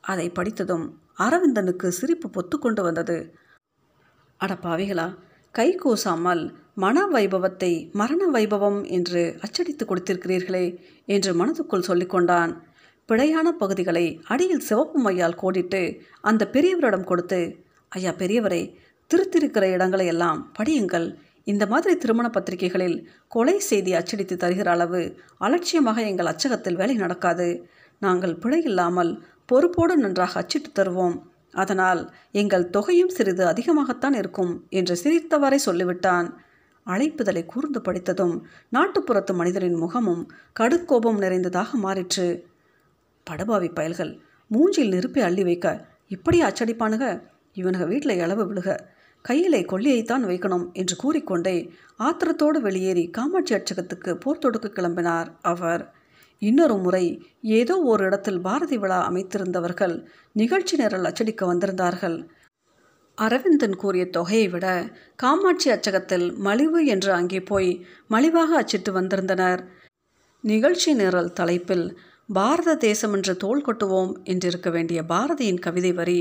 அதை 0.00 0.26
படித்ததும் 0.30 0.86
அரவிந்தனுக்கு 1.18 1.88
சிரிப்பு 1.98 2.28
பொத்து 2.28 2.56
கொண்டு 2.58 2.82
வந்தது. 2.82 3.18
அட 4.40 4.52
கைகூசாமல் 5.54 5.74
கை 5.74 5.76
கூசாமல் 5.76 6.54
மன 6.74 7.06
வைபவத்தை 7.06 7.90
மரண 7.92 8.26
வைபவம் 8.30 8.84
என்று 8.88 9.38
அச்சடித்து 9.40 9.84
கொடுத்திருக்கிறீர்களே 9.84 10.78
என்று 11.06 11.34
மனதுக்குள் 11.34 11.86
சொல்லிக்கொண்டான் 11.88 12.52
பிழையான 13.08 13.52
பகுதிகளை 13.52 14.20
அடியில் 14.24 14.60
சிவப்பு 14.60 14.98
மையால் 15.06 15.36
கோடிட்டு 15.36 16.00
அந்த 16.20 16.50
பெரியவரிடம் 16.52 17.04
கொடுத்து 17.04 17.40
ஐயா 17.88 18.12
பெரியவரை 18.18 18.74
திருத்திருக்கிற 19.10 19.64
இடங்களை 19.70 20.06
எல்லாம் 20.06 20.52
படியுங்கள். 20.58 21.16
இந்த 21.44 21.66
மாதிரி 21.66 21.96
திருமண 21.96 22.30
பத்திரிகைகளில் 22.30 23.08
கொலை 23.28 23.58
செய்தி 23.60 23.94
அச்சடித்து 23.94 24.36
தருகிற 24.36 24.70
அளவு 24.70 25.16
அலட்சியமாக 25.38 26.00
எங்கள் 26.00 26.26
அச்சகத்தில் 26.26 26.76
வேலை 26.76 26.94
நடக்காது. 26.94 27.68
நாங்கள் 27.98 28.38
பிழை 28.38 28.62
இல்லாமல் 28.62 29.22
பொறுப்போடு 29.46 29.96
நன்றாக 29.96 30.38
அச்சிட்டு 30.40 30.70
தருவோம். 30.78 31.16
அதனால் 31.52 32.14
எங்கள் 32.32 32.70
தொகையும் 32.70 33.08
சிறிது 33.08 33.44
அதிகமாகத்தான் 33.46 34.14
இருக்கும் 34.14 34.66
என்று 34.68 34.98
சிரித்தவரை 35.02 35.58
சொல்லிவிட்டான். 35.66 36.32
அழைப்புதலை 36.86 37.46
கூர்ந்து 37.46 37.80
படித்ததும் 37.80 38.46
நாட்டுப்புறத்து 38.72 39.34
மனிதரின் 39.34 39.74
முகமும் 39.74 40.30
கடுக்கோபம் 40.60 41.18
நிறைந்ததாக 41.18 41.78
மாறிற்று. 41.78 42.42
படபாவி 43.30 43.74
பயல்கள் 43.74 44.20
மூஞ்சில் 44.50 44.88
நெருப்பை 44.88 45.22
அள்ளி 45.22 45.42
வைக்க 45.42 45.86
இப்படி 46.08 46.42
அச்சடிப்பானுக? 46.42 47.22
இவனுக 47.54 47.86
வீட்டில் 47.86 48.18
இளவு 48.18 48.52
விழுக 48.52 48.78
கையிலே 49.22 49.60
கொல்லியைத்தான் 49.62 50.24
வைக்கணும் 50.26 50.72
என்று 50.72 50.96
கூறிக்கொண்டே 50.96 51.72
ஆத்திரத்தோடு 51.98 52.58
வெளியேறி 52.60 53.10
காமாட்சி 53.10 53.54
அச்சகத்துக்கு 53.54 54.14
போர் 54.14 54.38
தொடுக்க 54.38 54.68
கிளம்பினார் 54.68 55.26
அவர். 55.42 55.94
இன்னொரு 56.42 56.76
முறை 56.76 57.04
ஏதோ 57.58 57.74
ஒரு 57.84 58.02
இடத்தில் 58.04 58.40
பாரதி 58.40 58.76
விழா 58.78 58.98
அமைத்திருந்தவர்கள் 59.08 59.94
நிகழ்ச்சி 60.32 60.74
நிரல் 60.76 61.08
அச்சடிக்க 61.08 61.42
வந்திருந்தார்கள். 61.46 62.18
அரவிந்தன் 63.18 63.76
கூறிய 63.76 64.04
தொகையை 64.10 64.46
விட 64.48 64.66
காமாட்சி 65.16 65.68
அச்சகத்தில் 65.70 66.26
மலிவு 66.38 66.80
என்று 66.86 67.10
அங்கே 67.12 67.40
போய் 67.42 67.70
மலிவாக 68.10 68.50
அச்சிட்டு 68.56 68.92
வந்திருந்தனர். 68.92 69.62
நிகழ்ச்சி 70.44 70.90
நிரல் 70.94 71.32
தலைப்பில் 71.32 71.86
பாரத 72.28 72.76
தேசம் 72.84 73.14
என்று 73.14 73.32
தோல் 73.36 73.64
கொட்டுவோம் 73.66 74.12
என்றிருக்க 74.24 74.68
வேண்டிய 74.70 75.00
பாரதியின் 75.04 75.60
கவிதை 75.60 75.92
வரி 75.92 76.20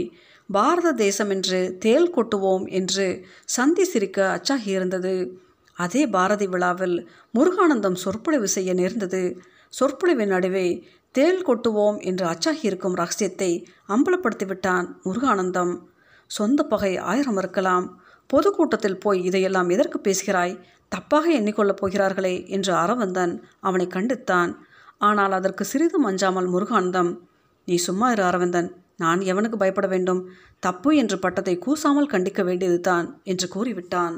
பாரத 0.49 0.93
தேசம் 1.01 1.29
என்று 1.29 1.59
தேல் 1.79 2.13
கொட்டுவோம் 2.15 2.65
என்று 2.71 3.05
சந்தி 3.55 3.83
சிரிக்க 3.83 4.19
அச்சாகியிருந்தது. 4.37 5.13
அதே 5.77 6.03
பாரதி 6.07 6.47
விழாவில் 6.47 6.97
முருகானந்தம் 7.33 7.97
சொற்பொழிவு 8.03 8.47
செய்ய 8.47 8.73
நேர்ந்தது. 8.73 9.23
சொற்பொழிவின் 9.73 10.33
நடுவே 10.33 10.67
தேல் 11.15 11.45
கொட்டுவோம் 11.47 11.97
என்று 11.99 12.25
அச்சாகியிருக்கும் 12.25 12.97
ரகசியத்தை 13.01 13.51
அம்பலப்படுத்திவிட்டான் 13.89 14.87
முருகானந்தம். 15.05 15.73
சொந்த 16.31 16.63
பகை 16.63 16.91
ஆயிரம் 17.11 17.37
இருக்கலாம் 17.37 17.85
பொதுக்கூட்டத்தில் 18.29 19.01
போய் 19.03 19.19
இதையெல்லாம் 19.23 19.69
எதற்கு 19.69 19.99
பேசுகிறாய்? 19.99 20.53
தப்பாக 20.91 21.25
எண்ணிக்கொள்ளப் 21.39 21.79
போகிறார்களே 21.81 22.35
என்று 22.47 22.71
அரவந்தன் 22.73 23.33
அவனை 23.59 23.87
கண்டித்தான். 23.87 24.51
ஆனால் 24.97 25.31
அதற்கு 25.31 25.63
சிறிதும் 25.65 26.07
அஞ்சாமல் 26.09 26.51
முருகானந்தம் 26.53 27.11
நீ 27.67 27.75
சும்மா 27.87 28.07
இரு 28.11 28.23
அரவிந்தன். 28.23 28.69
நான் 28.95 29.19
எவனுக்கு 29.31 29.57
பயப்பட 29.57 29.87
வேண்டும்? 29.87 30.21
தப்பு 30.59 30.89
என்று 30.95 31.17
பட்டத்தை 31.19 31.55
கூசாமல் 31.57 32.11
கண்டிக்க 32.13 32.43
வேண்டியதுதான் 32.43 33.07
என்று 33.23 33.47
கூறிவிட்டான். 33.55 34.15